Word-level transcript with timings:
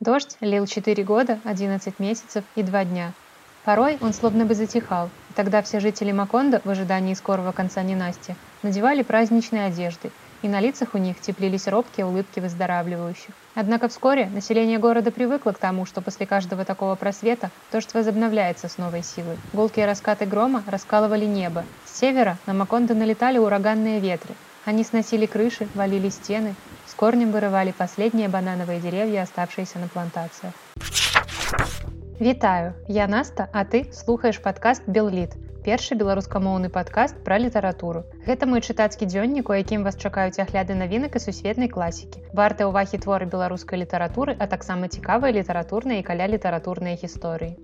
Дождь 0.00 0.38
лил 0.40 0.64
четыре 0.64 1.04
года, 1.04 1.40
одиннадцать 1.44 1.98
месяцев 1.98 2.42
и 2.54 2.62
два 2.62 2.86
дня. 2.86 3.12
Порой 3.66 3.98
он 4.00 4.14
словно 4.14 4.46
бы 4.46 4.54
затихал, 4.54 5.10
и 5.28 5.34
тогда 5.34 5.60
все 5.60 5.78
жители 5.78 6.10
Маконда 6.10 6.62
в 6.64 6.70
ожидании 6.70 7.12
скорого 7.12 7.52
конца 7.52 7.82
ненасти 7.82 8.34
надевали 8.62 9.02
праздничные 9.02 9.66
одежды, 9.66 10.10
и 10.40 10.48
на 10.48 10.58
лицах 10.58 10.94
у 10.94 10.98
них 10.98 11.20
теплились 11.20 11.68
робкие 11.68 12.06
улыбки 12.06 12.40
выздоравливающих. 12.40 13.34
Однако 13.54 13.88
вскоре 13.88 14.24
население 14.30 14.78
города 14.78 15.10
привыкло 15.10 15.52
к 15.52 15.58
тому, 15.58 15.84
что 15.84 16.00
после 16.00 16.24
каждого 16.24 16.64
такого 16.64 16.94
просвета 16.94 17.50
дождь 17.70 17.92
возобновляется 17.92 18.68
с 18.68 18.78
новой 18.78 19.02
силой. 19.02 19.36
Гулкие 19.52 19.84
раскаты 19.84 20.24
грома 20.24 20.64
раскалывали 20.66 21.26
небо. 21.26 21.62
С 21.84 21.98
севера 21.98 22.38
на 22.46 22.54
Макондо 22.54 22.94
налетали 22.94 23.36
ураганные 23.36 24.00
ветры. 24.00 24.32
Они 24.64 24.82
сносили 24.82 25.26
крыши, 25.26 25.68
валили 25.74 26.08
стены, 26.08 26.54
с 26.90 26.94
корнем 26.94 27.30
вырывали 27.30 27.70
последние 27.70 28.28
банановые 28.28 28.80
деревья, 28.80 29.22
оставшиеся 29.22 29.78
на 29.78 29.86
плантациях. 29.86 30.52
Вітаю, 32.18 32.74
я 32.88 33.06
Наста, 33.06 33.48
а 33.52 33.64
ты 33.64 33.92
слухаеш 33.92 34.42
падкаст 34.42 34.82
Белліт. 34.86 35.36
Першы 35.64 35.94
беларускамоўны 35.94 36.68
падкаст 36.68 37.22
пра 37.22 37.38
літаратуру. 37.38 38.02
Гэта 38.26 38.46
мой 38.50 38.60
чытацкі 38.60 39.06
дзённік, 39.06 39.50
у 39.50 39.54
якім 39.54 39.84
вас 39.84 39.94
чакаюць 39.94 40.42
агляды 40.42 40.74
навінак 40.74 41.14
і 41.14 41.22
сусветнай 41.22 41.68
класікі. 41.68 42.24
Вартыя 42.34 42.66
ўвагі 42.66 42.98
творы 42.98 43.26
беларускай 43.30 43.78
літаратуры, 43.78 44.34
а 44.34 44.48
таксама 44.48 44.88
цікавыя 44.88 45.30
літаратурныя 45.30 46.00
і 46.00 46.06
каля 46.10 46.26
літаратурныя 46.26 46.98
гісторыі. 46.98 47.54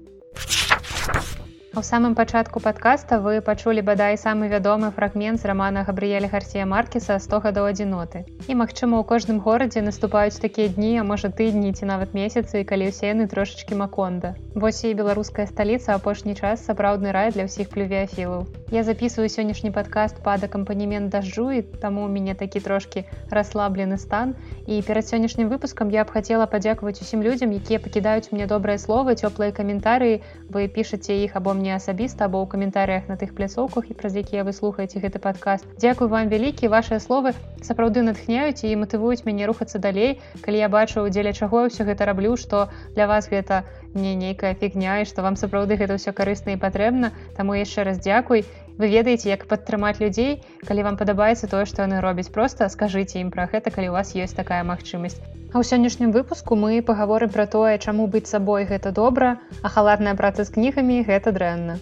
У 1.77 1.83
самым 1.85 2.15
пачатку 2.17 2.61
падкаста 2.65 3.17
вы 3.21 3.43
пачулі 3.47 3.83
бадай 3.85 4.17
самы 4.17 4.47
вядомы 4.49 4.89
фрагмент 4.97 5.43
з 5.43 5.45
рамана 5.51 5.83
Габрыеля 5.85 6.31
Гарсія 6.33 6.65
Маркеса 6.65 7.19
100 7.21 7.41
гадоў 7.45 7.69
адзіноты. 7.69 8.25
І 8.49 8.57
магчыма, 8.57 8.97
у 8.97 9.05
кожным 9.05 9.45
горадзе 9.45 9.83
наступаюць 9.85 10.41
такія 10.41 10.73
дні, 10.73 10.97
а 10.97 11.05
можа 11.05 11.29
тыдні 11.29 11.77
ці 11.77 11.85
нават 11.85 12.17
месяцы, 12.17 12.65
калі 12.65 12.89
ўсе 12.89 13.13
яны 13.13 13.29
трошачкі 13.29 13.77
маконда. 13.77 14.33
Вось 14.57 14.81
і 14.89 14.95
беларуская 14.97 15.45
сталіца 15.45 15.93
апошні 16.01 16.33
час 16.33 16.65
сапраўдны 16.65 17.13
рай 17.13 17.29
для 17.37 17.45
ўсіх 17.45 17.69
плювіяфілаў. 17.69 18.49
Я 18.73 18.81
записываю 18.81 19.29
сённяшні 19.29 19.69
падкаст 19.69 20.25
пад 20.25 20.49
акампанемент 20.49 21.13
дажджу 21.13 21.53
і 21.53 21.61
таму 21.61 22.09
у 22.09 22.09
мяне 22.09 22.33
такі 22.33 22.65
трошкі 22.65 23.05
расслаблены 23.29 24.01
стан. 24.01 24.33
І 24.65 24.81
перад 24.81 25.05
сённяшнім 25.05 25.53
выпускам 25.53 25.93
я 25.93 26.09
б 26.09 26.17
хацела 26.17 26.49
падзякаваць 26.49 27.05
усім 27.05 27.21
людзям, 27.21 27.53
якія 27.53 27.85
пакідаюць 27.85 28.33
мне 28.33 28.49
добрыя 28.49 28.81
словы, 28.81 29.13
цёплыя 29.13 29.53
каментарыі, 29.53 30.25
вы 30.49 30.73
пішаце 30.73 31.21
іх 31.21 31.37
або 31.37 31.53
мне 31.53 31.66
мне 31.67 31.75
асабіста 31.75 32.31
або 32.31 32.39
ў 32.39 32.47
каментарыях 32.47 33.11
на 33.11 33.19
тых 33.19 33.35
пляцоўках 33.35 33.91
і 33.91 33.95
праз 33.99 34.15
якія 34.15 34.47
вы 34.47 34.55
слухаеце 34.55 35.03
гэты 35.03 35.19
падкаст. 35.19 35.67
Дзякуй 35.83 36.07
вам 36.07 36.31
вялікі 36.31 36.71
вашыя 36.71 37.03
словы 37.03 37.35
сапраўды 37.67 38.07
натхняюць 38.07 38.63
і 38.63 38.71
матывуюць 38.79 39.27
мяне 39.27 39.51
рухацца 39.51 39.83
далей. 39.83 40.23
Калі 40.47 40.63
я 40.63 40.69
бачу 40.71 41.03
дзеля 41.11 41.35
чаго 41.35 41.67
ўсё 41.67 41.83
гэта 41.91 42.07
раблю 42.07 42.39
што 42.39 42.71
для 42.95 43.11
вас 43.11 43.27
гэта 43.27 43.67
не 43.99 44.15
нейкая 44.15 44.55
фігня 44.55 45.03
і 45.03 45.11
што 45.11 45.27
вам 45.27 45.35
сапраўды 45.35 45.75
гэта 45.75 45.99
ўсё 45.99 46.15
карысна 46.15 46.55
і 46.55 46.63
патрэбна 46.63 47.11
таму 47.35 47.59
яшчэ 47.59 47.83
раз 47.91 47.99
дзякуй 47.99 48.47
вы 48.79 48.91
ведаеце 48.93 49.29
як 49.33 49.47
падтрымаць 49.51 49.99
людзей 50.01 50.39
калі 50.69 50.87
вам 50.89 51.01
падабаецца 51.01 51.51
тое 51.51 51.65
што 51.71 51.87
яны 51.87 52.05
робяць. 52.05 52.31
Просто 52.37 52.69
скажыце 52.69 53.19
ім 53.25 53.33
пра 53.35 53.49
гэта 53.53 53.75
калі 53.75 53.91
у 53.91 53.97
вас 53.97 54.15
ёсць 54.15 54.37
такая 54.37 54.63
магчымасць. 54.63 55.19
А 55.53 55.59
ў 55.59 55.65
сённяшнім 55.65 56.13
выпуску 56.13 56.55
мы 56.55 56.83
пагаворым 56.83 57.33
пра 57.33 57.47
тое, 57.51 57.75
чаму 57.79 58.07
быць 58.07 58.29
сабой 58.31 58.69
гэта 58.71 58.93
добра, 58.93 59.37
а 59.63 59.69
халатная 59.69 60.15
праца 60.15 60.45
з 60.45 60.57
кнігамі 60.59 61.03
гэта 61.09 61.33
дрэнна 61.33 61.81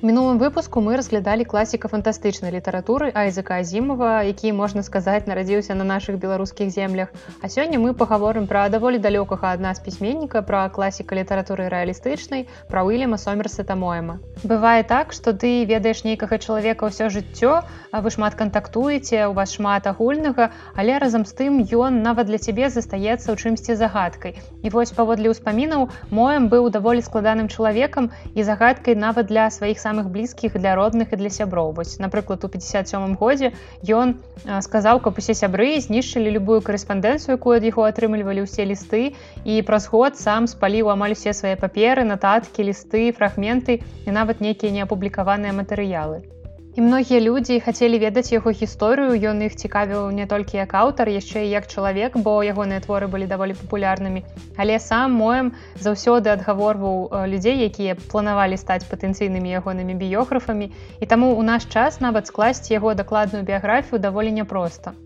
мінулым 0.00 0.38
выпуску 0.40 0.80
мы 0.80 0.96
разглядалі 0.96 1.44
класіка 1.44 1.88
фантастычнай 1.92 2.48
літаратуры 2.54 3.10
айзека 3.12 3.60
азімова 3.60 4.24
які 4.24 4.52
можна 4.56 4.80
сказаць 4.82 5.28
нарадзіўся 5.28 5.74
на 5.76 5.84
наших 5.84 6.16
беларускіх 6.16 6.70
землях. 6.72 7.12
А 7.42 7.48
сёння 7.52 7.76
мы 7.76 7.92
паговорым 7.92 8.46
пра 8.48 8.68
даволі 8.72 8.96
далёкага 8.96 9.52
ад 9.52 9.60
нас 9.60 9.76
пісьменніка 9.80 10.40
пра 10.40 10.68
класіка 10.72 11.12
літаратуры 11.20 11.68
рэалістычнай 11.68 12.48
пра 12.70 12.84
уильяма 12.88 13.18
сомерсета 13.20 13.76
моема 13.76 14.20
бывае 14.40 14.88
так 14.88 15.12
что 15.12 15.34
ты 15.36 15.68
ведаеш 15.68 16.00
нейкага 16.04 16.40
чалавека 16.40 16.88
ўсё 16.88 17.12
жыццё 17.12 17.60
вы 17.92 18.08
шмат 18.10 18.40
кантактуеце 18.40 19.28
у 19.28 19.36
вас 19.36 19.52
шмат 19.52 19.84
агульнага 19.86 20.48
але 20.80 20.96
разам 20.96 21.28
з 21.28 21.36
тым 21.36 21.60
ён 21.60 22.00
нават 22.00 22.32
для 22.32 22.40
цябе 22.40 22.72
застаецца 22.72 23.28
ў 23.28 23.36
чымсьці 23.36 23.76
загадкай. 23.76 24.40
І 24.64 24.72
вось 24.72 24.96
паводле 24.96 25.28
ўспамінаў 25.28 25.92
моем 26.08 26.48
быў 26.48 26.72
даволі 26.72 27.04
складаным 27.04 27.52
чалавекам 27.52 28.08
і 28.32 28.40
загадкай 28.48 28.96
нават 28.96 29.28
для 29.28 29.50
сваіх 29.52 29.76
сам 29.76 29.89
самых 29.90 30.10
блізкіх 30.14 30.54
для 30.54 30.78
родных 30.78 31.10
і 31.10 31.18
для 31.18 31.30
сяброў 31.34 31.74
вось 31.74 31.98
напрыклад 31.98 32.46
у 32.46 32.48
57 32.48 33.18
годзе 33.18 33.52
ён 33.98 34.14
сказаў 34.62 35.02
каб 35.02 35.18
усе 35.18 35.34
сябры 35.34 35.74
знішчылі 35.82 36.30
любую 36.38 36.62
карэспандэнцыю 36.62 37.34
якую 37.34 37.58
ад 37.58 37.66
яго 37.66 37.90
атрымлівалі 37.90 38.46
ўсе 38.46 38.70
лісты 38.70 39.04
і 39.44 39.60
праз 39.66 39.90
год 39.90 40.20
сам 40.24 40.46
спаліў 40.46 40.94
амаль 40.94 41.18
усе 41.18 41.34
свае 41.34 41.56
паперы 41.58 42.06
нататкі 42.06 42.70
лісты 42.70 43.10
фрагменты 43.18 43.82
і 44.06 44.10
нават 44.14 44.44
нейкія 44.46 44.70
неапублікаваныя 44.78 45.56
матэрыялы 45.62 46.22
І 46.80 46.82
многія 46.82 47.20
людзі 47.20 47.60
хацелі 47.60 47.98
ведаць 48.00 48.32
яго 48.32 48.50
гісторыю, 48.56 49.12
ён 49.30 49.42
іх 49.44 49.56
цікавіў 49.62 50.06
не 50.16 50.24
толькі 50.24 50.56
як 50.56 50.70
аўтар, 50.72 51.10
яшчэ 51.12 51.42
і 51.44 51.50
як 51.52 51.66
чалавек, 51.68 52.16
бо 52.16 52.40
ягоныя 52.40 52.80
творы 52.80 53.04
былі 53.04 53.28
даволі 53.28 53.52
папулярнымі. 53.58 54.22
Але 54.56 54.78
сам 54.80 55.12
моем 55.12 55.52
заўсёды 55.76 56.32
адгаворваў 56.32 56.96
э, 57.04 57.28
людзей, 57.28 57.60
якія 57.68 58.00
планавалі 58.00 58.56
стаць 58.56 58.88
патэнцыйнымі 58.88 59.52
ягонымі 59.60 59.98
біёграфамі. 60.00 60.72
І 60.72 61.04
таму 61.04 61.36
ў 61.36 61.44
наш 61.52 61.68
час 61.68 62.00
нават 62.00 62.32
скласці 62.32 62.72
яго 62.72 62.96
дакладную 62.96 63.44
біяграфію 63.44 64.00
даволі 64.00 64.32
няпроста. 64.40 64.96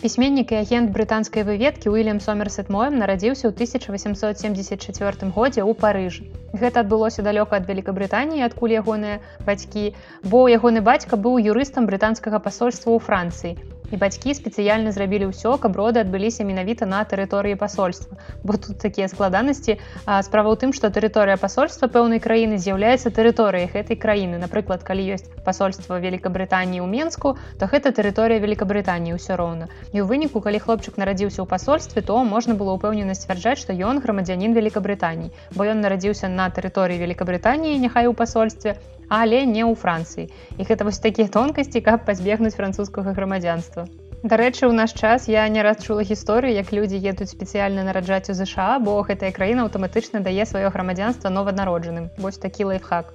Пісьменнік 0.00 0.52
і 0.52 0.64
агент 0.64 0.96
брытанскай 0.96 1.42
выведкі 1.44 1.90
Уильям 1.90 2.24
Сомерсет 2.24 2.72
Моем 2.72 2.96
нарадзіўся 3.02 3.50
ў 3.50 3.52
1874 3.52 5.28
годзе 5.36 5.60
ў 5.60 5.74
Парыжы. 5.74 6.24
Гэта 6.52 6.80
адбылося 6.80 7.22
далёка 7.22 7.60
ад 7.60 7.68
Вкабрытаніі, 7.68 8.44
адкуль 8.48 8.72
ягоныя 8.80 9.20
бацькі, 9.44 9.92
бо 10.24 10.48
ягоны 10.48 10.80
бацька 10.80 11.20
быў 11.20 11.36
юрыстам 11.36 11.84
брытанскага 11.84 12.40
пасольства 12.40 12.92
ў 12.92 12.98
Францыі. 13.04 13.52
І 13.88 13.96
бацькі 13.96 14.36
спецыяльна 14.36 14.92
зрабілі 14.92 15.32
ўсё 15.32 15.56
каб 15.56 15.72
роды 15.80 16.04
адбыліся 16.04 16.44
менавіта 16.44 16.84
на 16.84 17.00
тэрыторыі 17.08 17.56
пасольства. 17.56 18.20
Бо 18.44 18.60
тут 18.60 18.76
такія 18.76 19.08
складанасці 19.08 19.80
справа 20.28 20.52
ў 20.52 20.56
тым 20.60 20.76
што 20.76 20.92
тэрыторыя 20.92 21.40
пасольства 21.40 21.88
пэўнай 21.88 22.20
краіны 22.20 22.60
з'яўляецца 22.60 23.08
тэрыторыяй 23.08 23.72
гэтай 23.72 23.96
краіны. 23.96 24.36
Напрыклад 24.36 24.84
калі 24.84 25.08
ёсць 25.16 25.24
пасольства 25.40 25.96
Вкабрытаніі 25.96 26.84
ў 26.84 26.88
менску 26.88 27.40
то 27.56 27.64
гэта 27.64 27.96
тэрыторыя 27.96 28.44
Вкабрытаніі 28.44 29.16
ўсё 29.16 29.40
роўна. 29.40 29.72
І 29.96 30.04
ў 30.04 30.04
выніку 30.04 30.44
калі 30.44 30.60
хлопчык 30.60 31.00
нарадзіўся 31.00 31.40
ў 31.40 31.48
пасольстве 31.48 32.04
то 32.04 32.20
можна 32.28 32.60
было 32.60 32.76
ўпэўнена 32.76 33.16
сцвярджаць 33.16 33.64
што 33.64 33.72
ён 33.72 34.04
грамадзянін 34.04 34.52
Вкабрытаніі 34.52 35.32
бо 35.56 35.64
ён 35.64 35.80
нарадзіўся 35.80 36.28
на 36.40 36.50
тэрыторыі 36.58 37.14
Вкабрытаніі 37.18 37.82
няхай 37.82 38.06
у 38.06 38.14
пасольстве 38.14 38.78
але 39.08 39.44
не 39.48 39.64
ў 39.64 39.74
францыі 39.74 40.28
і 40.60 40.66
гэта 40.68 40.84
вось 40.88 41.00
такія 41.06 41.32
тонкасці 41.36 41.80
каб 41.88 42.04
пазбегнуць 42.04 42.54
французскага 42.54 43.16
грамадзянства. 43.16 43.88
Дарэчы 44.22 44.66
у 44.66 44.72
наш 44.74 44.92
час 44.92 45.28
я 45.30 45.48
не 45.48 45.62
раз 45.62 45.82
чула 45.82 46.02
гісторыю 46.02 46.54
як 46.54 46.72
людзі 46.74 46.98
едуць 46.98 47.30
спецыяльна 47.32 47.86
нараджаць 47.88 48.30
у 48.30 48.38
ЗША 48.38 48.78
бо 48.82 49.00
гэтая 49.10 49.30
краіна 49.32 49.66
аўтаматычна 49.66 50.22
дае 50.26 50.42
сваё 50.42 50.70
грамадзянства 50.74 51.30
нованароджаным. 51.30 52.10
Вось 52.18 52.42
такі 52.42 52.70
лайфхак 52.70 53.14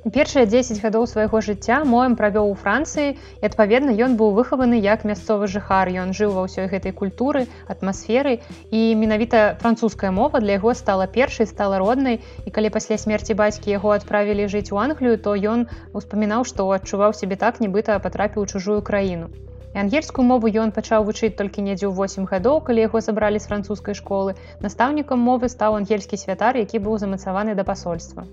Першыя 0.00 0.46
10 0.48 0.80
гадоў 0.80 1.04
свайго 1.04 1.40
жыцця 1.44 1.84
моем 1.84 2.14
правёў 2.16 2.46
у 2.50 2.54
Францыі 2.56 3.08
і 3.12 3.44
адпаведна 3.44 3.92
ён 3.92 4.16
быў 4.16 4.32
выхаваны 4.32 4.80
як 4.80 5.04
мясцовы 5.04 5.44
жыхар. 5.44 5.92
Ён 5.92 6.16
жыў 6.16 6.32
ва 6.32 6.48
ўсёй 6.48 6.72
гэтай 6.72 6.96
культуры, 6.96 7.44
атмасферы 7.68 8.40
і 8.72 8.80
менавіта 8.96 9.60
французская 9.60 10.08
мова 10.08 10.40
для 10.40 10.56
яго 10.56 10.72
стала 10.72 11.04
першай 11.04 11.44
стала 11.44 11.76
роднай. 11.76 12.24
І 12.48 12.50
калі 12.50 12.72
пасля 12.72 12.96
смерці 12.96 13.36
бацькі 13.36 13.76
яго 13.76 13.92
адправілі 13.92 14.48
жыць 14.48 14.72
у 14.72 14.80
Англію, 14.80 15.20
то 15.20 15.36
ён 15.36 15.68
успамінаў, 15.92 16.48
што 16.48 16.64
адчуваў 16.72 17.12
сябе 17.12 17.36
так, 17.36 17.60
нібыта 17.60 18.00
патрапіў 18.00 18.48
чужую 18.48 18.80
краіну. 18.80 19.28
Ангельскую 19.76 20.24
мову 20.24 20.48
ён 20.48 20.72
пачаў 20.72 21.04
вучыць 21.04 21.36
толькі 21.36 21.60
недзе 21.60 21.92
ў 21.92 21.92
8 21.92 22.24
гадоў, 22.24 22.64
калі 22.64 22.88
яго 22.88 23.04
забралі 23.04 23.36
з 23.36 23.52
французскай 23.52 23.92
школы. 23.92 24.40
Настаўнікам 24.64 25.20
мовы 25.20 25.52
стаў 25.52 25.76
ангельскі 25.76 26.16
святар, 26.16 26.56
які 26.56 26.80
быў 26.88 26.96
замацаваны 26.96 27.52
да 27.52 27.68
пасольства. 27.68 28.24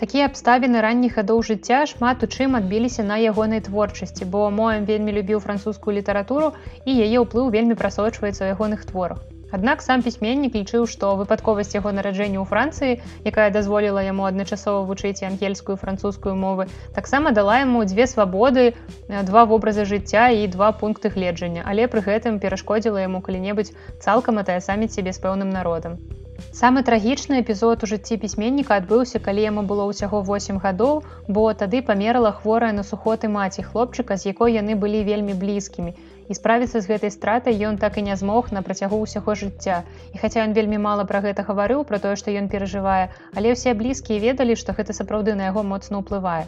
Такія 0.00 0.26
абставіны 0.28 0.80
ранніх 0.84 1.18
гадоў 1.20 1.42
жыцця 1.48 1.82
шмат 1.90 2.24
у 2.24 2.28
чым 2.30 2.56
адбіліся 2.58 3.04
на 3.10 3.20
ягонай 3.32 3.60
творчасці, 3.66 4.24
бо 4.24 4.48
моем 4.50 4.88
вельмі 4.88 5.12
любіў 5.18 5.44
французскую 5.44 5.94
літаратуру 5.98 6.54
і 6.86 6.96
яе 6.96 7.18
ўплыў 7.22 7.52
вельмі 7.52 7.78
прасочваецца 7.78 8.40
ў 8.42 8.48
ягоных 8.56 8.88
творах. 8.88 9.20
Аднак 9.52 9.82
сам 9.84 10.02
пісьменнік 10.04 10.54
лічыў, 10.56 10.86
што 10.88 11.12
выпадковасць 11.20 11.74
яго 11.76 11.92
нараджэння 11.92 12.40
ў 12.40 12.48
Францыі, 12.48 13.04
якая 13.30 13.50
дазволіла 13.52 14.00
яму 14.06 14.24
адначасова 14.24 14.80
вучыць 14.88 15.28
ангельскую 15.28 15.76
французскую 15.76 16.32
мовы, 16.44 16.66
таксама 16.96 17.34
дала 17.36 17.60
яму 17.60 17.84
дзве 17.84 18.08
свабоды, 18.08 18.64
два 19.28 19.44
вобразы 19.44 19.84
жыцця 19.84 20.32
і 20.32 20.48
два 20.56 20.72
пункты 20.72 21.12
гледжання, 21.12 21.68
але 21.68 21.84
пры 21.84 22.00
гэтым 22.08 22.40
перашкодзіла 22.40 23.04
яму 23.04 23.20
калі-небудзь 23.20 23.76
цалкам 24.00 24.40
атая 24.40 24.60
самі 24.64 24.88
сябе 24.88 25.12
з 25.12 25.20
пэўным 25.20 25.52
народам. 25.52 26.00
Самы 26.52 26.82
трагічны 26.84 27.40
эпізод 27.42 27.84
у 27.84 27.88
жыцці 27.88 28.20
пісьменніка 28.22 28.76
адбыўся, 28.80 29.18
калі 29.26 29.44
яму 29.48 29.62
было 29.68 29.88
ўсяго 29.88 30.20
8 30.30 30.60
гадоў, 30.60 31.02
бо 31.28 31.48
тады 31.56 31.80
памерла 31.80 32.32
хворая 32.40 32.72
на 32.76 32.84
сухоты 32.84 33.32
маці 33.36 33.64
хлопчыка, 33.68 34.20
з 34.20 34.32
якой 34.32 34.60
яны 34.60 34.76
былі 34.76 35.00
вельмі 35.08 35.38
блізкімі. 35.44 35.96
і 36.28 36.34
справіцца 36.38 36.80
з 36.80 36.88
гэтай 36.88 37.10
стратай 37.12 37.58
ён 37.68 37.78
так 37.82 37.98
і 37.98 38.04
не 38.08 38.16
змог 38.16 38.52
на 38.56 38.62
працягу 38.68 39.00
ўсяго 39.02 39.34
жыцця 39.42 39.82
і 40.14 40.22
хаця 40.22 40.44
ён 40.44 40.56
вельмі 40.58 40.78
мала 40.86 41.04
пра 41.10 41.20
гэта 41.26 41.44
гаварыў 41.48 41.84
пра 41.90 42.00
тое 42.04 42.14
што 42.20 42.32
ён 42.42 42.48
перажывае 42.52 43.10
але 43.36 43.52
ўсе 43.52 43.74
блізкія 43.84 44.22
ведалі 44.26 44.56
што 44.64 44.76
гэта 44.78 44.96
сапраўды 44.96 45.34
на 45.40 45.50
яго 45.50 45.66
моцна 45.74 46.00
ўплывае 46.04 46.44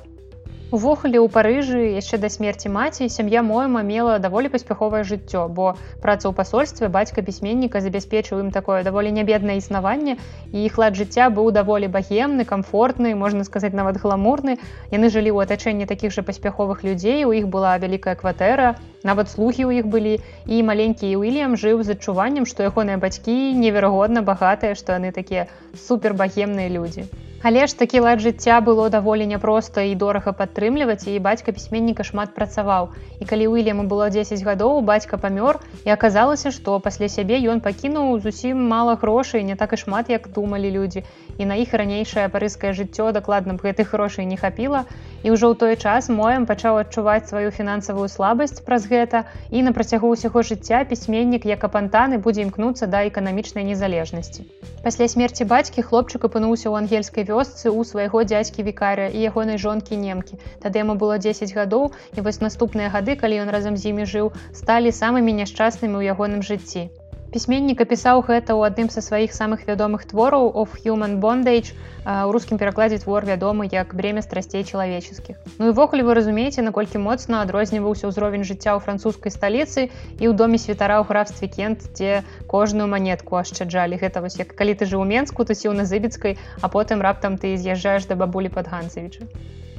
Увогуле 0.75 1.23
ў 1.23 1.31
парыжы 1.31 1.81
яшчэ 1.95 2.19
да 2.19 2.29
смерці 2.35 2.71
маці 2.75 3.07
сям'я 3.07 3.43
моема 3.47 3.83
мела 3.87 4.15
даволі 4.23 4.51
паспяховае 4.51 5.03
жыццё, 5.07 5.43
бо 5.47 5.67
праца 6.03 6.27
ў 6.27 6.35
пасольстве 6.35 6.89
бацька 6.97 7.23
пісьменніка 7.23 7.83
забяспечыў 7.85 8.41
ім 8.43 8.49
такое 8.57 8.81
даволі 8.89 9.13
нябеднае 9.15 9.55
існаванне 9.61 10.17
і 10.51 10.65
іх 10.67 10.81
лад 10.83 10.99
жыцця 10.99 11.29
быў 11.37 11.53
даволі 11.55 11.87
багемны, 11.97 12.43
камфортны, 12.43 13.15
можна 13.15 13.47
сказаць 13.47 13.71
нават 13.71 14.03
гламурны. 14.03 14.57
Яны 14.91 15.11
жылі 15.15 15.31
ў 15.31 15.47
атачэнні 15.47 15.87
такіх 15.87 16.11
жа 16.17 16.27
паспяховых 16.27 16.83
людзей, 16.83 17.23
у 17.23 17.31
іх 17.31 17.47
была 17.55 17.77
вялікая 17.79 18.17
кватэра, 18.19 18.75
нават 19.07 19.31
слухі 19.31 19.71
ў 19.71 19.79
іх 19.79 19.87
былі 19.95 20.19
і 20.51 20.59
маленькі 20.73 21.15
Уільям 21.23 21.55
жыў 21.55 21.87
з 21.87 21.95
адчуваннем, 21.95 22.51
што 22.51 22.67
ягоныя 22.67 22.99
бацькі 22.99 23.55
неверагодна 23.63 24.27
багатыя, 24.27 24.75
што 24.75 24.99
яны 24.99 25.15
такія 25.15 25.47
супербагемныя 25.87 26.67
людзі. 26.67 27.07
Але 27.45 27.67
ж 27.69 27.77
такі 27.79 28.01
лад 28.01 28.23
жыцця 28.25 28.57
было 28.65 28.89
даволі 28.89 29.25
няпроста 29.29 29.83
і 29.85 29.91
дорага 30.01 30.33
падтрымліваць 30.33 31.05
і 31.13 31.19
бацька 31.21 31.53
пісьменніка 31.53 32.05
шмат 32.09 32.31
працаваў. 32.33 32.89
І 33.21 33.29
калі 33.29 33.49
Уільяму 33.53 33.85
было 33.85 34.09
10 34.09 34.41
гадоў 34.47 34.81
бацька 34.81 35.21
памёр 35.21 35.61
і 35.85 35.93
аказалася, 35.93 36.49
што 36.57 36.81
пасля 36.81 37.09
сябе 37.13 37.37
ён 37.53 37.61
пакінуў 37.61 38.17
зусім 38.25 38.65
мала 38.71 38.97
грошай 38.97 39.45
не 39.45 39.57
так 39.61 39.77
і 39.77 39.81
шмат 39.83 40.09
як 40.09 40.33
думалі 40.33 40.71
людзі. 40.73 41.05
І 41.37 41.45
на 41.45 41.61
іх 41.61 41.75
ранейшае 41.77 42.33
парыскае 42.33 42.73
жыццё 42.73 43.13
дакладна 43.13 43.61
б 43.61 43.69
гэтых 43.69 43.93
грошай 43.93 44.25
не 44.25 44.41
хапіла. 44.41 44.89
І 45.21 45.37
ўжо 45.37 45.53
ў 45.53 45.55
той 45.61 45.77
час 45.77 46.09
моем 46.09 46.49
пачаў 46.49 46.81
адчуваць 46.81 47.29
сваю 47.29 47.53
фінансавую 47.53 48.09
слабасць 48.09 48.65
праз 48.65 48.89
гэта 48.89 49.29
і 49.53 49.61
на 49.69 49.77
працягу 49.77 50.17
ўсяго 50.17 50.41
жыцця 50.41 50.81
пісьменнік 50.89 51.45
як 51.45 51.69
апантаны 51.69 52.17
будзе 52.17 52.49
імкнуцца 52.49 52.89
да 52.89 53.05
эканамічнай 53.05 53.69
незалежнасці. 53.69 54.49
Пасля 54.85 55.09
смерці 55.09 55.45
бацькі 55.45 55.85
хлопчык 55.85 56.25
апынуўся 56.29 56.69
ў 56.69 56.85
ангельскай 56.85 57.25
ў 57.43 57.83
свайго 57.83 58.23
дзядзькі 58.23 58.63
вікаря 58.63 59.11
і 59.11 59.19
ягонай 59.31 59.59
жонкі 59.59 59.99
немкі. 59.99 60.39
Тады 60.63 60.79
яму 60.79 60.95
было 60.95 61.19
10 61.19 61.51
гадоў 61.55 61.91
і 62.15 62.21
вось 62.21 62.41
наступныя 62.41 62.89
гады, 62.95 63.19
калі 63.19 63.43
ён 63.43 63.51
разам 63.51 63.75
з 63.77 63.91
імі 63.91 64.07
жыў, 64.07 64.31
сталі 64.55 64.95
самымі 64.95 65.35
няшчаснымі 65.43 65.97
ў 65.99 66.15
ягоным 66.15 66.43
жыцці. 66.43 66.91
Пісьменнік 67.35 67.81
апісаў 67.83 68.21
гэта 68.31 68.55
ў 68.55 68.71
адным 68.71 68.89
са 68.95 69.03
сваіх 69.03 69.33
самых 69.35 69.67
вядомых 69.67 70.07
твораў 70.07 70.45
of 70.63 70.77
human 70.83 71.17
bondage 71.19 71.75
у 72.07 72.31
рускім 72.37 72.61
перакладзе 72.63 73.01
твор 73.03 73.27
вядомы 73.27 73.67
як 73.73 73.95
бремя 73.99 74.23
страсцей 74.23 74.63
чалавеческіх. 74.63 75.41
Ну 75.59 75.73
івогуле 75.73 76.07
вы 76.07 76.15
разумееце, 76.15 76.63
наколькі 76.63 77.03
моцна 77.03 77.43
адрозніваўся 77.43 78.07
ўзровень 78.07 78.47
жыцця 78.47 78.79
ў 78.79 78.87
французскай 78.87 79.35
сталіцы 79.35 79.91
і 79.91 80.25
ў 80.31 80.33
доме 80.39 80.63
святара 80.63 81.03
ў 81.03 81.11
графстве 81.11 81.51
кент, 81.51 81.83
дзе 81.99 82.23
кожную 82.47 82.87
манетку 82.87 83.43
ашчаджалі 83.43 83.99
гэта 83.99 84.23
вось 84.23 84.39
як 84.39 84.55
калі 84.55 84.79
ты 84.79 84.87
жыў 84.87 85.03
у 85.03 85.11
менску 85.11 85.43
тусіў 85.43 85.75
на 85.75 85.91
зыбіцкай, 85.91 86.39
а 86.63 86.71
потым 86.71 87.03
раптам 87.03 87.35
ты 87.35 87.59
з'язджаеш 87.59 88.07
да 88.07 88.15
бабулі 88.15 88.55
пад 88.55 88.71
ганцевіча. 88.71 89.27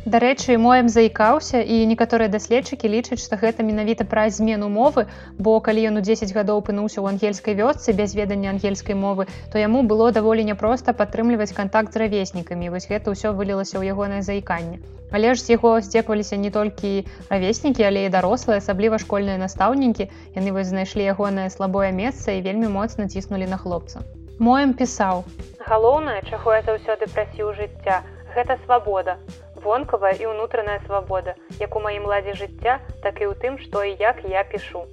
Дарэчы, 0.06 0.60
моем 0.62 0.86
заікаўся 0.86 1.66
і 1.66 1.78
некаторыя 1.90 2.30
даследчыкі 2.30 2.90
лічаць, 2.94 3.24
што 3.26 3.40
гэта 3.42 3.64
менавіта 3.66 4.06
пра 4.06 4.30
змену 4.30 4.68
мовы, 4.70 5.08
бо 5.42 5.58
калі 5.66 5.86
ён 5.90 5.98
у 5.98 6.04
10 6.06 6.30
гадоў 6.30 6.60
апынуўся 6.62 7.02
ў 7.02 7.18
ангельскай 7.18 7.58
вёсцы 7.58 7.90
без 7.90 8.14
ведання 8.14 8.54
ангельскай 8.54 8.94
мовы, 8.94 9.26
то 9.50 9.58
яму 9.58 9.82
было 9.82 10.12
даволі 10.14 10.46
няпроста 10.46 10.94
падтрымліваць 10.94 11.58
кантакт 11.58 11.98
з 11.98 12.06
равеснікамі. 12.06 12.70
вось 12.70 12.86
гэта 12.86 13.18
ўсё 13.18 13.34
вылілася 13.34 13.82
ў 13.82 13.98
ягонае 13.98 14.22
заіканне. 14.22 14.78
Але 15.10 15.34
ж 15.34 15.42
з 15.42 15.58
яго 15.58 15.82
здзекваліся 15.82 16.38
не 16.38 16.54
толькі 16.54 17.10
равеснікі, 17.34 17.82
але 17.90 18.06
і 18.06 18.14
дарослыя, 18.14 18.62
асабліва 18.62 19.02
школьныя 19.02 19.42
настаўнікі. 19.42 20.06
Яны 20.38 20.54
вось 20.54 20.70
знайшлі 20.70 21.02
ягонае 21.02 21.50
слабое 21.50 21.90
месца 21.90 22.30
і 22.30 22.46
вельмі 22.46 22.70
моцна 22.70 23.10
ціснулі 23.10 23.50
на 23.50 23.58
хлопца. 23.58 24.06
Моем 24.38 24.78
пісаў: 24.78 25.26
Галоўнае, 25.66 26.22
чаго 26.30 26.54
я 26.54 26.62
заўсёды 26.62 27.10
прасіў 27.10 27.58
жыцця, 27.58 28.06
гэта 28.38 28.62
свабода 28.70 29.18
вонкавая 29.66 30.14
і 30.22 30.30
ўнутраная 30.32 30.78
свабода 30.86 31.34
як 31.60 31.76
у 31.76 31.82
маім 31.86 32.06
ладзе 32.12 32.38
жыцця 32.42 32.78
так 33.04 33.22
і 33.22 33.30
ў 33.30 33.34
тым 33.42 33.58
што 33.64 33.84
і 33.90 33.98
як 34.00 34.22
я 34.30 34.46
пішу. 34.54 34.86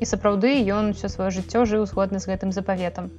І 0.00 0.08
сапраўды 0.10 0.56
ён 0.78 0.90
усё 0.96 1.12
сваё 1.12 1.30
жыццё 1.36 1.68
жыў 1.70 1.86
згодна 1.92 2.18
з 2.24 2.32
гэтым 2.32 2.50
запаветам. 2.56 3.12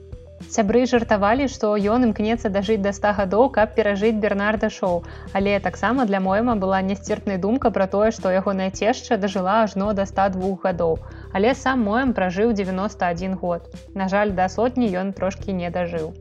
Сябры 0.54 0.82
жартавалі 0.92 1.46
што 1.54 1.70
ён 1.94 2.06
імкнецца 2.08 2.52
дажыць 2.56 2.82
да 2.84 2.92
100 2.98 3.14
гадоў 3.20 3.46
каб 3.58 3.72
перажыць 3.78 4.20
бернарда 4.26 4.70
шоу. 4.78 5.00
Але 5.40 5.56
таксама 5.68 6.06
для 6.12 6.20
моема 6.28 6.58
была 6.66 6.82
нясцерпная 6.90 7.40
думка 7.48 7.72
пра 7.78 7.88
тое 7.96 8.12
што 8.20 8.36
ягоная 8.36 8.70
цешча 8.82 9.18
дажыла 9.24 9.58
ажно 9.64 9.94
да 10.02 10.06
102 10.12 10.54
гадоў. 10.68 11.00
Але 11.34 11.56
сам 11.64 11.88
моем 11.90 12.14
пражыў 12.14 12.54
91 12.62 13.42
год. 13.48 13.74
На 13.94 14.12
жаль 14.16 14.38
да 14.42 14.50
сотні 14.60 14.92
ён 15.04 15.14
трошкі 15.14 15.60
не 15.64 15.72
дажыў 15.80 16.14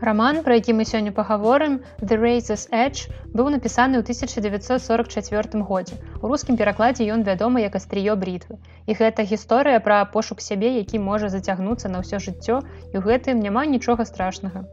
Раман, 0.00 0.40
пра 0.44 0.54
які 0.56 0.72
мы 0.72 0.84
сёння 0.88 1.12
пагаворым, 1.12 1.80
The 2.00 2.16
Races 2.16 2.62
Edge 2.72 3.12
быў 3.36 3.52
напісаны 3.52 4.00
ў 4.00 4.04
1944 4.08 5.60
годзе. 5.60 6.00
У 6.24 6.32
рускім 6.32 6.56
перакладзе 6.56 7.04
ён 7.12 7.20
вядомы 7.20 7.60
як 7.60 7.76
астрыё 7.76 8.16
брітвы. 8.16 8.56
І 8.88 8.96
гэта 8.96 9.28
гісторыя 9.28 9.76
пра 9.84 10.04
пошук 10.08 10.40
сябе, 10.40 10.72
які 10.80 11.04
можа 11.04 11.28
зацягнуцца 11.28 11.92
на 11.92 12.00
ўсё 12.00 12.16
жыццё 12.16 12.64
і 12.64 12.94
ў 12.96 13.02
гэтым 13.04 13.44
няма 13.44 13.68
нічога 13.68 14.08
страшнага. 14.08 14.64